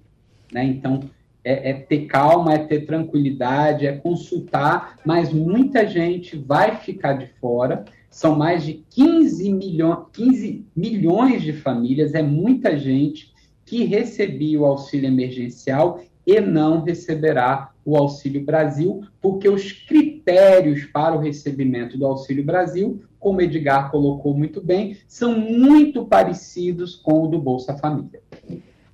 Né? 0.51 0.65
Então, 0.65 1.01
é, 1.43 1.71
é, 1.71 1.73
ter 1.73 2.05
calma, 2.05 2.53
é 2.53 2.57
ter 2.57 2.85
tranquilidade, 2.85 3.85
é 3.85 3.93
consultar, 3.93 4.97
mas 5.05 5.31
muita 5.31 5.87
gente 5.87 6.37
vai 6.37 6.77
ficar 6.77 7.13
de 7.13 7.27
fora. 7.39 7.83
São 8.09 8.35
mais 8.35 8.63
de 8.63 8.83
15, 8.91 9.51
milho 9.51 10.07
15 10.13 10.65
milhões 10.75 11.41
de 11.41 11.53
famílias, 11.53 12.13
é 12.13 12.21
muita 12.21 12.77
gente 12.77 13.32
que 13.73 13.85
recebia 13.85 14.59
o 14.59 14.65
auxílio 14.65 15.07
emergencial 15.07 15.99
e 16.27 16.39
não 16.39 16.83
receberá 16.83 17.71
o 17.83 17.97
Auxílio 17.97 18.45
Brasil, 18.45 19.01
porque 19.19 19.49
os 19.49 19.71
critérios 19.71 20.85
para 20.85 21.15
o 21.15 21.19
recebimento 21.19 21.97
do 21.97 22.05
Auxílio 22.05 22.45
Brasil, 22.45 23.01
como 23.19 23.41
Edgar 23.41 23.89
colocou 23.89 24.37
muito 24.37 24.61
bem, 24.61 24.95
são 25.07 25.39
muito 25.39 26.05
parecidos 26.05 26.95
com 26.95 27.23
o 27.23 27.27
do 27.27 27.39
Bolsa 27.39 27.75
Família. 27.75 28.21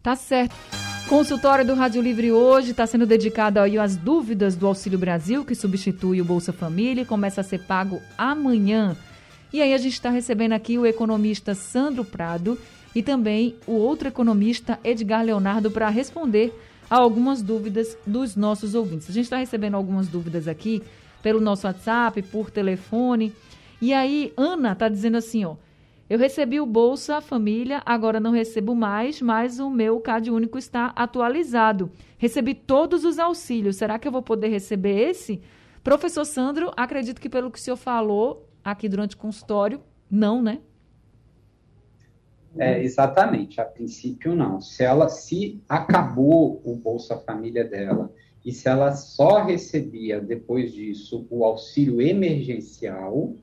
Tá 0.02 0.16
certo. 0.16 0.56
Consultório 1.10 1.66
do 1.66 1.74
Rádio 1.74 2.02
Livre 2.02 2.32
hoje 2.32 2.72
está 2.72 2.88
sendo 2.88 3.06
dedicado 3.06 3.60
aí 3.60 3.78
às 3.78 3.98
dúvidas 3.98 4.56
do 4.56 4.66
Auxílio 4.66 4.98
Brasil, 4.98 5.44
que 5.44 5.56
substitui 5.56 6.22
o 6.22 6.26
Bolsa 6.26 6.54
Família 6.54 7.02
e 7.02 7.06
começa 7.06 7.42
a 7.42 7.44
ser 7.44 7.66
pago 7.66 8.00
amanhã. 8.18 8.96
E 9.52 9.62
aí 9.62 9.74
a 9.74 9.78
gente 9.78 9.94
está 9.94 10.10
recebendo 10.10 10.54
aqui 10.54 10.78
o 10.78 10.86
economista 10.86 11.54
Sandro 11.54 12.06
Prado, 12.06 12.58
e 12.96 13.04
também 13.04 13.56
o 13.68 13.74
outro 13.74 14.08
economista 14.08 14.80
Edgar 14.84 15.24
Leonardo 15.24 15.70
para 15.70 15.90
responder 15.90 16.54
a 16.90 16.98
algumas 16.98 17.42
dúvidas 17.42 17.98
dos 18.06 18.36
nossos 18.36 18.74
ouvintes. 18.74 19.10
A 19.10 19.14
gente 19.14 19.26
está 19.26 19.38
recebendo 19.38 19.76
algumas 19.76 20.08
dúvidas 20.08 20.48
aqui 20.48 20.82
pelo 21.22 21.40
nosso 21.40 21.68
WhatsApp, 21.68 22.22
por 22.24 22.50
telefone. 22.50 23.34
E 23.82 23.94
aí, 23.94 24.34
Ana 24.36 24.72
está 24.72 24.90
dizendo 24.90 25.18
assim, 25.18 25.46
ó. 25.46 25.56
Eu 26.10 26.18
recebi 26.18 26.60
o 26.60 26.66
Bolsa 26.66 27.22
Família, 27.22 27.84
agora 27.86 28.20
não 28.20 28.32
recebo 28.32 28.74
mais, 28.74 29.22
mas 29.22 29.60
o 29.60 29.70
meu 29.70 30.00
CAD 30.00 30.32
único 30.32 30.58
está 30.58 30.88
atualizado. 30.96 31.92
Recebi 32.18 32.56
todos 32.56 33.06
os 33.06 33.20
auxílios. 33.20 33.76
Será 33.76 34.00
que 34.00 34.08
eu 34.08 34.12
vou 34.12 34.24
poder 34.24 34.48
receber 34.48 35.10
esse? 35.10 35.40
Professor 35.84 36.26
Sandro, 36.26 36.72
acredito 36.76 37.22
que 37.22 37.30
pelo 37.30 37.52
que 37.52 37.60
o 37.60 37.62
senhor 37.62 37.78
falou 37.78 38.50
aqui 38.64 38.90
durante 38.90 39.16
o 39.16 39.20
consultório, 39.20 39.82
não, 40.10 40.42
né? 40.42 40.60
É, 42.60 42.84
exatamente, 42.84 43.62
a 43.62 43.66
princípio 43.66 44.36
não. 44.36 44.60
Se 44.60 44.84
ela 44.84 45.08
se 45.08 45.62
acabou 45.68 46.62
o 46.66 46.76
Bolsa 46.76 47.18
Família 47.18 47.64
dela 47.64 48.12
e 48.44 48.52
se 48.52 48.68
ela 48.68 48.92
só 48.92 49.44
recebia 49.44 50.20
depois 50.20 50.74
disso 50.74 51.26
o 51.30 51.46
auxílio 51.46 52.02
emergencial, 52.02 53.34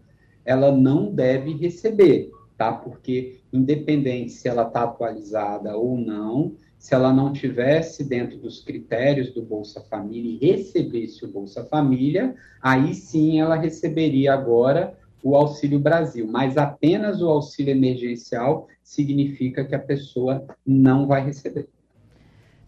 ela 0.45 0.71
não 0.71 1.11
deve 1.11 1.55
receber, 1.55 2.31
tá? 2.59 2.73
Porque 2.73 3.41
independente 3.51 4.33
se 4.33 4.49
ela 4.49 4.67
está 4.67 4.83
atualizada 4.83 5.77
ou 5.77 5.97
não, 5.97 6.55
se 6.79 6.95
ela 6.95 7.13
não 7.13 7.33
tivesse 7.33 8.05
dentro 8.05 8.37
dos 8.37 8.61
critérios 8.61 9.33
do 9.33 9.43
Bolsa 9.43 9.81
Família 9.81 10.39
e 10.41 10.53
recebesse 10.53 11.25
o 11.25 11.29
Bolsa 11.29 11.65
Família, 11.65 12.35
aí 12.61 12.95
sim 12.95 13.41
ela 13.41 13.57
receberia 13.57 14.35
agora 14.35 14.97
o 15.27 15.35
Auxílio 15.35 15.81
Brasil, 15.81 16.25
mas 16.31 16.57
apenas 16.57 17.21
o 17.21 17.29
auxílio 17.29 17.73
emergencial 17.73 18.69
significa 18.81 19.65
que 19.65 19.75
a 19.75 19.79
pessoa 19.79 20.47
não 20.65 21.05
vai 21.05 21.25
receber. 21.25 21.69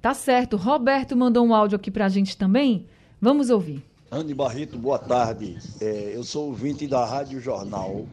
Tá 0.02 0.12
certo. 0.12 0.56
Roberto 0.56 1.16
mandou 1.16 1.46
um 1.46 1.54
áudio 1.54 1.76
aqui 1.76 1.88
para 1.88 2.06
a 2.06 2.08
gente 2.08 2.36
também. 2.36 2.84
Vamos 3.20 3.48
ouvir. 3.48 3.84
Andy 4.10 4.34
Barreto, 4.34 4.76
boa 4.76 4.98
tarde. 4.98 5.56
É, 5.80 6.10
eu 6.16 6.24
sou 6.24 6.46
ouvinte 6.46 6.88
da 6.88 7.04
Rádio 7.04 7.40
Jornal. 7.40 8.06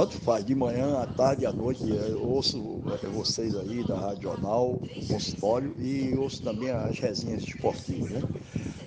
Tanto 0.00 0.16
faz, 0.16 0.42
de 0.42 0.54
manhã, 0.54 0.98
à 1.02 1.06
tarde, 1.06 1.44
à 1.44 1.52
noite, 1.52 1.84
eu 1.86 2.22
ouço 2.22 2.80
é, 3.02 3.06
vocês 3.08 3.54
aí 3.54 3.84
da 3.84 3.98
Rádio 3.98 4.22
Jornal, 4.22 4.80
consultório, 5.06 5.74
e 5.78 6.16
ouço 6.16 6.42
também 6.42 6.70
as 6.70 6.98
resenhas 6.98 7.42
esportivas, 7.42 8.10
né? 8.10 8.22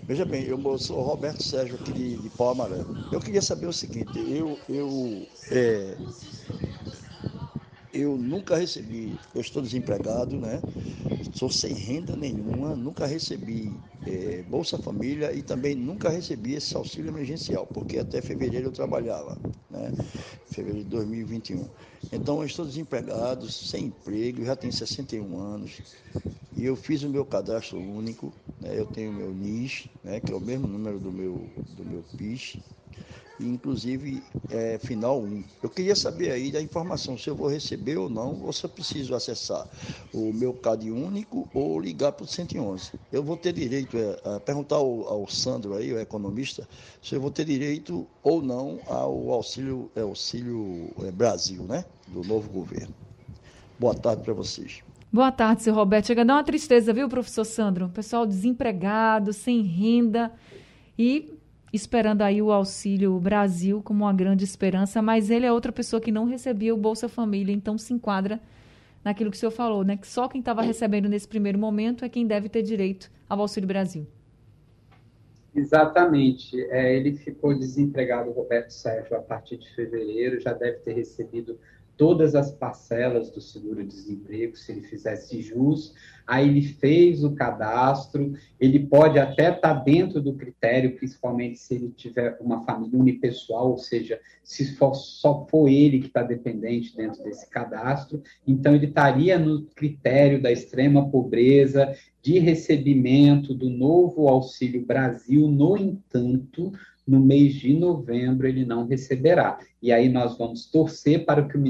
Veja 0.07 0.25
bem, 0.25 0.43
eu 0.45 0.57
sou 0.79 1.03
Roberto 1.03 1.43
Sérgio 1.43 1.75
aqui 1.75 1.93
de, 1.93 2.17
de 2.17 2.29
Pau 2.31 2.49
Amarelo. 2.49 2.97
Eu 3.11 3.19
queria 3.19 3.43
saber 3.43 3.67
o 3.67 3.71
seguinte, 3.71 4.09
eu, 4.27 4.57
eu, 4.67 5.27
é, 5.51 5.95
eu 7.93 8.17
nunca 8.17 8.57
recebi, 8.57 9.17
eu 9.35 9.41
estou 9.41 9.61
desempregado, 9.61 10.35
né? 10.35 10.61
Sou 11.33 11.49
sem 11.49 11.73
renda 11.73 12.15
nenhuma, 12.15 12.75
nunca 12.75 13.05
recebi 13.05 13.71
é, 14.05 14.43
Bolsa 14.49 14.77
Família 14.77 15.31
e 15.33 15.41
também 15.41 15.75
nunca 15.75 16.09
recebi 16.09 16.55
esse 16.55 16.75
auxílio 16.75 17.09
emergencial, 17.09 17.67
porque 17.67 17.99
até 17.99 18.21
fevereiro 18.21 18.67
eu 18.67 18.71
trabalhava, 18.71 19.37
né? 19.69 19.91
Fevereiro 20.47 20.83
de 20.83 20.89
2021. 20.89 21.67
Então 22.11 22.39
eu 22.39 22.45
estou 22.45 22.65
desempregado, 22.65 23.47
sem 23.49 23.85
emprego, 23.85 24.43
já 24.43 24.55
tenho 24.55 24.73
61 24.73 25.37
anos. 25.37 25.81
E 26.55 26.65
eu 26.65 26.75
fiz 26.75 27.03
o 27.03 27.09
meu 27.09 27.25
cadastro 27.25 27.79
único, 27.79 28.31
né? 28.61 28.77
eu 28.77 28.85
tenho 28.85 29.11
meu 29.11 29.33
NIS, 29.33 29.87
né? 30.03 30.19
que 30.19 30.31
é 30.31 30.35
o 30.35 30.39
mesmo 30.39 30.67
número 30.67 30.99
do 30.99 31.11
meu, 31.11 31.49
do 31.75 31.83
meu 31.83 32.03
PIS, 32.15 32.57
inclusive 33.45 34.23
é, 34.49 34.79
final 34.79 35.21
1. 35.21 35.43
Eu 35.61 35.69
queria 35.69 35.95
saber 35.95 36.31
aí 36.31 36.51
da 36.51 36.61
informação, 36.61 37.17
se 37.17 37.29
eu 37.29 37.35
vou 37.35 37.49
receber 37.49 37.97
ou 37.97 38.09
não, 38.09 38.41
ou 38.43 38.53
se 38.53 38.63
eu 38.63 38.69
preciso 38.69 39.15
acessar 39.15 39.67
o 40.13 40.31
meu 40.33 40.53
CAD 40.53 40.91
único 40.91 41.47
ou 41.53 41.79
ligar 41.79 42.11
para 42.11 42.23
o 42.23 42.27
111. 42.27 42.91
Eu 43.11 43.23
vou 43.23 43.37
ter 43.37 43.53
direito 43.53 43.97
é, 43.97 44.35
a 44.35 44.39
perguntar 44.39 44.77
ao, 44.77 45.07
ao, 45.07 45.27
Sandro 45.29 45.75
aí, 45.75 45.91
o 45.93 45.99
economista, 45.99 46.67
se 47.01 47.15
eu 47.15 47.21
vou 47.21 47.31
ter 47.31 47.45
direito 47.45 48.07
ou 48.21 48.41
não 48.41 48.79
ao 48.87 49.31
auxílio, 49.31 49.91
é, 49.95 50.01
auxílio 50.01 50.89
é, 51.03 51.11
Brasil, 51.11 51.63
né? 51.63 51.85
Do 52.07 52.23
novo 52.23 52.49
governo. 52.49 52.93
Boa 53.79 53.95
tarde 53.95 54.23
para 54.23 54.33
vocês. 54.33 54.81
Boa 55.11 55.31
tarde, 55.31 55.61
seu 55.61 55.73
Roberto. 55.75 56.07
Chega 56.07 56.21
a 56.21 56.25
dar 56.25 56.35
uma 56.35 56.43
tristeza, 56.43 56.91
viu, 56.91 57.07
professor 57.07 57.45
Sandro? 57.45 57.89
Pessoal 57.89 58.25
desempregado, 58.25 59.31
sem 59.31 59.61
renda 59.61 60.31
e 60.97 61.32
esperando 61.73 62.21
aí 62.21 62.39
o 62.39 62.51
Auxílio 62.51 63.19
Brasil 63.19 63.81
como 63.81 64.05
uma 64.05 64.13
grande 64.13 64.43
esperança, 64.43 65.01
mas 65.01 65.31
ele 65.31 65.45
é 65.45 65.51
outra 65.51 65.71
pessoa 65.71 65.99
que 65.99 66.11
não 66.11 66.25
recebia 66.25 66.73
o 66.73 66.77
Bolsa 66.77 67.09
Família, 67.09 67.51
então 67.51 67.77
se 67.77 67.91
enquadra 67.91 68.39
naquilo 69.03 69.31
que 69.31 69.37
o 69.37 69.39
senhor 69.39 69.51
falou, 69.51 69.83
né? 69.83 69.97
Que 69.97 70.07
só 70.07 70.27
quem 70.27 70.39
estava 70.39 70.61
recebendo 70.61 71.09
nesse 71.09 71.27
primeiro 71.27 71.57
momento 71.57 72.05
é 72.05 72.09
quem 72.09 72.27
deve 72.27 72.47
ter 72.47 72.61
direito 72.61 73.11
ao 73.27 73.41
Auxílio 73.41 73.67
Brasil. 73.67 74.07
Exatamente. 75.55 76.59
É, 76.69 76.95
ele 76.95 77.13
ficou 77.15 77.57
desempregado, 77.57 78.31
Roberto 78.31 78.71
Sérgio, 78.71 79.17
a 79.17 79.21
partir 79.21 79.57
de 79.57 79.69
fevereiro, 79.73 80.39
já 80.39 80.53
deve 80.53 80.77
ter 80.79 80.93
recebido 80.93 81.59
todas 81.97 82.35
as 82.35 82.51
parcelas 82.51 83.29
do 83.29 83.39
seguro-desemprego, 83.39 84.55
se 84.55 84.71
ele 84.71 84.81
fizesse 84.81 85.41
jus. 85.41 85.93
Aí 86.25 86.47
ele 86.47 86.61
fez 86.61 87.23
o 87.23 87.35
cadastro, 87.35 88.33
ele 88.59 88.79
pode 88.79 89.19
até 89.19 89.51
estar 89.51 89.73
dentro 89.73 90.21
do 90.21 90.33
critério, 90.33 90.95
principalmente 90.95 91.59
se 91.59 91.75
ele 91.75 91.89
tiver 91.89 92.37
uma 92.39 92.63
família 92.63 92.97
unipessoal, 92.97 93.71
ou 93.71 93.77
seja, 93.77 94.19
se 94.43 94.75
for, 94.75 94.93
só 94.95 95.45
for 95.49 95.67
ele 95.67 95.99
que 95.99 96.07
está 96.07 96.23
dependente 96.23 96.95
dentro 96.95 97.21
desse 97.23 97.49
cadastro, 97.49 98.21
então 98.47 98.73
ele 98.73 98.87
estaria 98.87 99.37
no 99.37 99.63
critério 99.75 100.41
da 100.41 100.51
extrema 100.51 101.09
pobreza, 101.09 101.93
de 102.21 102.39
recebimento 102.39 103.53
do 103.53 103.69
novo 103.69 104.29
Auxílio 104.29 104.85
Brasil, 104.85 105.45
no 105.49 105.75
entanto, 105.75 106.71
no 107.05 107.19
mês 107.19 107.53
de 107.55 107.73
novembro 107.73 108.47
ele 108.47 108.65
não 108.65 108.85
receberá. 108.85 109.59
E 109.81 109.91
aí 109.91 110.09
nós 110.09 110.37
vamos 110.37 110.65
torcer 110.65 111.25
para 111.25 111.43
que 111.43 111.57
o 111.57 111.61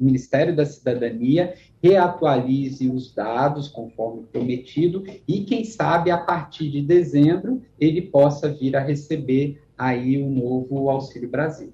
Ministério 0.00 0.56
da 0.56 0.64
Cidadania 0.64 1.54
reatualize 1.82 2.88
os 2.88 3.14
dados 3.14 3.68
conforme 3.68 4.24
prometido 4.32 5.04
e 5.26 5.44
quem 5.44 5.64
sabe 5.64 6.10
a 6.10 6.18
partir 6.18 6.70
de 6.70 6.82
dezembro 6.82 7.62
ele 7.78 8.02
possa 8.02 8.48
vir 8.48 8.74
a 8.76 8.80
receber 8.80 9.60
aí 9.76 10.20
o 10.20 10.28
novo 10.28 10.88
Auxílio 10.90 11.28
Brasil. 11.28 11.72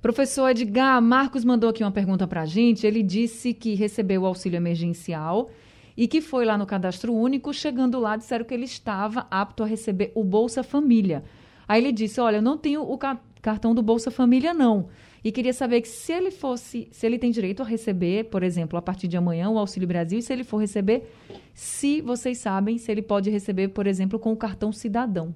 Professor 0.00 0.48
Edgar, 0.48 1.02
Marcos 1.02 1.44
mandou 1.44 1.68
aqui 1.68 1.84
uma 1.84 1.90
pergunta 1.90 2.26
para 2.26 2.42
a 2.42 2.46
gente. 2.46 2.86
Ele 2.86 3.02
disse 3.02 3.52
que 3.52 3.74
recebeu 3.74 4.22
o 4.22 4.26
auxílio 4.26 4.56
emergencial 4.56 5.50
e 5.94 6.08
que 6.08 6.22
foi 6.22 6.46
lá 6.46 6.56
no 6.56 6.64
cadastro 6.64 7.12
único. 7.12 7.52
Chegando 7.52 8.00
lá, 8.00 8.16
disseram 8.16 8.46
que 8.46 8.54
ele 8.54 8.64
estava 8.64 9.26
apto 9.30 9.62
a 9.62 9.66
receber 9.66 10.10
o 10.14 10.24
Bolsa 10.24 10.62
Família. 10.62 11.22
Aí 11.70 11.80
ele 11.80 11.92
disse: 11.92 12.20
Olha, 12.20 12.38
eu 12.38 12.42
não 12.42 12.58
tenho 12.58 12.82
o 12.82 12.98
ca 12.98 13.16
cartão 13.40 13.72
do 13.72 13.80
Bolsa 13.80 14.10
Família, 14.10 14.52
não. 14.52 14.88
E 15.22 15.30
queria 15.30 15.52
saber 15.52 15.80
que 15.82 15.88
se 15.88 16.12
ele 16.12 16.32
fosse, 16.32 16.88
se 16.90 17.06
ele 17.06 17.16
tem 17.16 17.30
direito 17.30 17.62
a 17.62 17.64
receber, 17.64 18.24
por 18.24 18.42
exemplo, 18.42 18.76
a 18.76 18.82
partir 18.82 19.06
de 19.06 19.16
amanhã, 19.16 19.48
o 19.48 19.56
Auxílio 19.56 19.86
Brasil, 19.86 20.18
e 20.18 20.22
se 20.22 20.32
ele 20.32 20.42
for 20.42 20.58
receber, 20.58 21.08
se 21.54 22.00
vocês 22.00 22.38
sabem, 22.38 22.76
se 22.76 22.90
ele 22.90 23.00
pode 23.00 23.30
receber, 23.30 23.68
por 23.68 23.86
exemplo, 23.86 24.18
com 24.18 24.32
o 24.32 24.36
cartão 24.36 24.72
cidadão. 24.72 25.32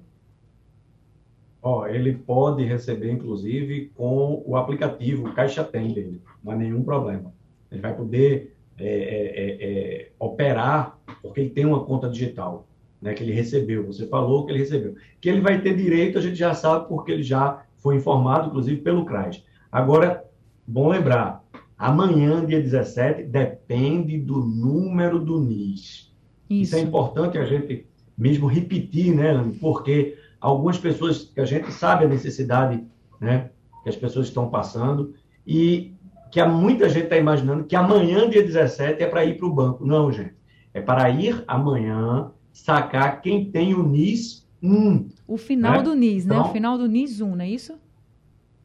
Ó, 1.63 1.83
oh, 1.83 1.87
ele 1.87 2.13
pode 2.13 2.65
receber, 2.65 3.11
inclusive, 3.13 3.91
com 3.95 4.43
o 4.45 4.57
aplicativo 4.57 5.31
Caixa 5.33 5.63
Tem 5.63 5.93
dele, 5.93 6.21
não 6.43 6.51
há 6.51 6.55
nenhum 6.57 6.83
problema. 6.83 7.33
Ele 7.71 7.79
vai 7.79 7.95
poder 7.95 8.53
é, 8.77 8.85
é, 8.85 8.89
é, 8.89 10.01
é 10.01 10.09
operar, 10.19 10.99
porque 11.21 11.39
ele 11.39 11.49
tem 11.51 11.65
uma 11.65 11.85
conta 11.85 12.09
digital 12.09 12.67
né, 13.05 13.13
que 13.13 13.23
ele 13.23 13.31
recebeu. 13.31 13.85
Você 13.85 14.07
falou 14.07 14.45
que 14.45 14.51
ele 14.51 14.59
recebeu. 14.59 14.95
Que 15.21 15.29
ele 15.29 15.39
vai 15.39 15.61
ter 15.61 15.75
direito, 15.77 16.17
a 16.17 16.21
gente 16.21 16.35
já 16.35 16.55
sabe, 16.55 16.89
porque 16.89 17.11
ele 17.11 17.21
já 17.21 17.63
foi 17.77 17.97
informado, 17.97 18.47
inclusive, 18.47 18.81
pelo 18.81 19.05
CRAS. 19.05 19.43
Agora, 19.71 20.25
bom 20.65 20.89
lembrar, 20.89 21.43
amanhã, 21.77 22.43
dia 22.43 22.59
17, 22.59 23.23
depende 23.25 24.17
do 24.17 24.39
número 24.39 25.19
do 25.19 25.39
NIS. 25.39 26.11
Isso, 26.49 26.63
Isso 26.63 26.75
é 26.75 26.79
importante 26.79 27.37
a 27.37 27.45
gente 27.45 27.85
mesmo 28.17 28.47
repetir, 28.47 29.13
né, 29.13 29.53
porque 29.61 30.17
algumas 30.41 30.79
pessoas, 30.79 31.25
que 31.25 31.39
a 31.39 31.45
gente 31.45 31.71
sabe 31.71 32.05
a 32.05 32.07
necessidade 32.07 32.83
né, 33.21 33.51
que 33.83 33.89
as 33.89 33.95
pessoas 33.95 34.27
estão 34.27 34.49
passando, 34.49 35.13
e 35.45 35.93
que 36.31 36.39
há 36.39 36.47
muita 36.47 36.89
gente 36.89 37.03
está 37.03 37.17
imaginando 37.17 37.65
que 37.65 37.75
amanhã, 37.75 38.27
dia 38.27 38.41
17, 38.41 39.03
é 39.03 39.07
para 39.07 39.23
ir 39.23 39.37
para 39.37 39.45
o 39.45 39.53
banco. 39.53 39.85
Não, 39.85 40.11
gente. 40.11 40.33
É 40.73 40.81
para 40.81 41.09
ir 41.09 41.43
amanhã 41.47 42.31
sacar 42.55 43.21
quem 43.21 43.51
tem 43.51 43.73
o 43.73 43.83
NIS 43.83 44.47
1. 44.63 45.09
O 45.27 45.37
final 45.37 45.73
né? 45.73 45.83
do 45.83 45.93
NIS, 45.93 46.25
né? 46.25 46.35
Então, 46.35 46.49
o 46.49 46.53
final 46.53 46.77
do 46.77 46.87
NIS 46.87 47.19
1, 47.19 47.35
não 47.35 47.43
é 47.43 47.49
isso? 47.49 47.75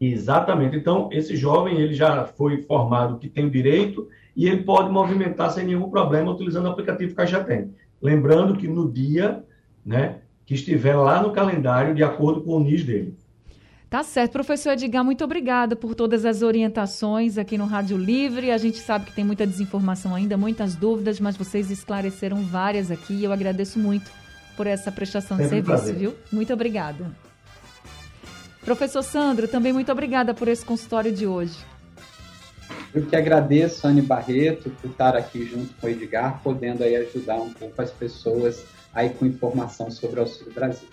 Exatamente. 0.00 0.76
Então, 0.76 1.08
esse 1.12 1.36
jovem 1.36 1.78
ele 1.78 1.92
já 1.92 2.24
foi 2.24 2.62
formado 2.62 3.18
que 3.18 3.28
tem 3.28 3.46
o 3.46 3.50
direito 3.50 4.08
e 4.36 4.46
ele 4.46 4.62
pode 4.62 4.90
movimentar 4.90 5.50
sem 5.50 5.66
nenhum 5.66 5.90
problema 5.90 6.30
utilizando 6.30 6.66
o 6.66 6.70
aplicativo 6.70 7.14
Caixa 7.16 7.42
Tem. 7.42 7.74
Lembrando 8.00 8.56
que 8.56 8.68
no 8.68 8.90
dia 8.90 9.44
né, 9.84 10.20
que 10.46 10.54
estiver 10.54 10.94
lá 10.94 11.20
no 11.20 11.32
calendário, 11.32 11.94
de 11.94 12.04
acordo 12.04 12.42
com 12.42 12.52
o 12.52 12.60
NIS 12.60 12.84
dele. 12.84 13.16
Tá 13.90 14.04
certo. 14.04 14.30
Professor 14.30 14.74
Edgar, 14.74 15.04
muito 15.04 15.24
obrigada 15.24 15.74
por 15.74 15.96
todas 15.96 16.24
as 16.24 16.42
orientações 16.42 17.36
aqui 17.36 17.58
no 17.58 17.66
Rádio 17.66 17.98
Livre. 17.98 18.52
A 18.52 18.56
gente 18.56 18.78
sabe 18.78 19.06
que 19.06 19.12
tem 19.12 19.24
muita 19.24 19.44
desinformação 19.44 20.14
ainda, 20.14 20.36
muitas 20.36 20.76
dúvidas, 20.76 21.18
mas 21.18 21.36
vocês 21.36 21.72
esclareceram 21.72 22.40
várias 22.44 22.88
aqui 22.88 23.14
e 23.14 23.24
eu 23.24 23.32
agradeço 23.32 23.80
muito 23.80 24.08
por 24.56 24.68
essa 24.68 24.92
prestação 24.92 25.36
Sempre 25.36 25.60
de 25.60 25.66
serviço, 25.66 25.98
viu? 25.98 26.14
Muito 26.30 26.52
obrigada. 26.52 27.10
Professor 28.64 29.02
Sandro, 29.02 29.48
também 29.48 29.72
muito 29.72 29.90
obrigada 29.90 30.32
por 30.34 30.46
esse 30.46 30.64
consultório 30.64 31.10
de 31.10 31.26
hoje. 31.26 31.58
Eu 32.94 33.04
que 33.06 33.16
agradeço, 33.16 33.88
Anne 33.88 34.02
Barreto, 34.02 34.70
por 34.70 34.90
estar 34.90 35.16
aqui 35.16 35.44
junto 35.46 35.74
com 35.80 35.88
o 35.88 35.90
Edgar, 35.90 36.40
podendo 36.44 36.84
aí 36.84 36.94
ajudar 36.94 37.40
um 37.40 37.52
pouco 37.52 37.82
as 37.82 37.90
pessoas 37.90 38.64
aí 38.94 39.10
com 39.10 39.26
informação 39.26 39.90
sobre 39.90 40.20
o 40.20 40.22
Auxílio 40.22 40.52
Brasil. 40.52 40.88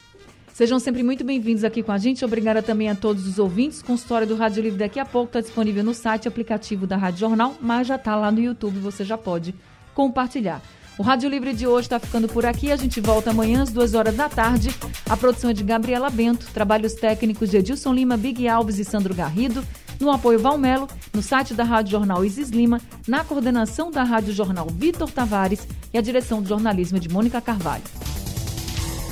Sejam 0.58 0.80
sempre 0.80 1.04
muito 1.04 1.24
bem-vindos 1.24 1.64
aqui 1.64 1.84
com 1.84 1.92
a 1.92 2.00
gente. 2.00 2.26
Obrigada 2.26 2.64
também 2.64 2.90
a 2.90 2.96
todos 2.96 3.28
os 3.28 3.38
ouvintes. 3.38 3.84
Consultório 3.84 4.26
do 4.26 4.36
Rádio 4.36 4.64
Livre 4.64 4.80
daqui 4.80 5.00
a 5.00 5.06
pouco 5.06 5.28
está 5.28 5.40
disponível 5.40 5.84
no 5.84 5.94
site 5.94 6.28
aplicativo 6.28 6.88
da 6.88 6.98
Rádio 6.98 7.20
Jornal, 7.20 7.54
mas 7.62 7.86
já 7.86 7.96
está 7.96 8.16
lá 8.16 8.32
no 8.32 8.40
YouTube, 8.40 8.80
você 8.80 9.06
já 9.06 9.16
pode 9.20 9.54
compartilhar. 9.94 10.60
O 10.98 11.04
Rádio 11.04 11.30
Livre 11.30 11.54
de 11.54 11.68
hoje 11.68 11.86
está 11.86 12.00
ficando 12.00 12.28
por 12.28 12.44
aqui. 12.44 12.72
A 12.72 12.76
gente 12.76 13.00
volta 13.00 13.30
amanhã 13.30 13.62
às 13.62 13.70
duas 13.70 13.94
horas 13.94 14.16
da 14.16 14.28
tarde. 14.30 14.70
A 15.08 15.16
produção 15.16 15.52
é 15.52 15.54
de 15.54 15.64
Gabriela 15.64 16.10
Bento, 16.10 16.48
trabalhos 16.52 16.96
técnicos 16.96 17.52
de 17.52 17.58
Edilson 17.58 17.94
Lima, 17.94 18.18
Big 18.18 18.48
Alves 18.48 18.80
e 18.80 18.84
Sandro 18.84 19.14
Garrido. 19.14 19.64
No 20.00 20.10
apoio 20.10 20.40
Valmelo, 20.40 20.88
no 21.14 21.22
site 21.22 21.54
da 21.54 21.64
Rádio 21.64 21.92
Jornal 21.92 22.26
Isis 22.26 22.50
Lima, 22.50 22.82
na 23.08 23.24
coordenação 23.24 23.92
da 23.92 24.02
Rádio 24.02 24.34
Jornal 24.34 24.66
Vitor 24.72 25.12
Tavares 25.12 25.68
e 25.94 26.00
a 26.00 26.02
direção 26.02 26.42
de 26.42 26.50
jornalismo 26.50 27.00
de 27.00 27.10
Mônica 27.10 27.40
Carvalho. 27.40 27.84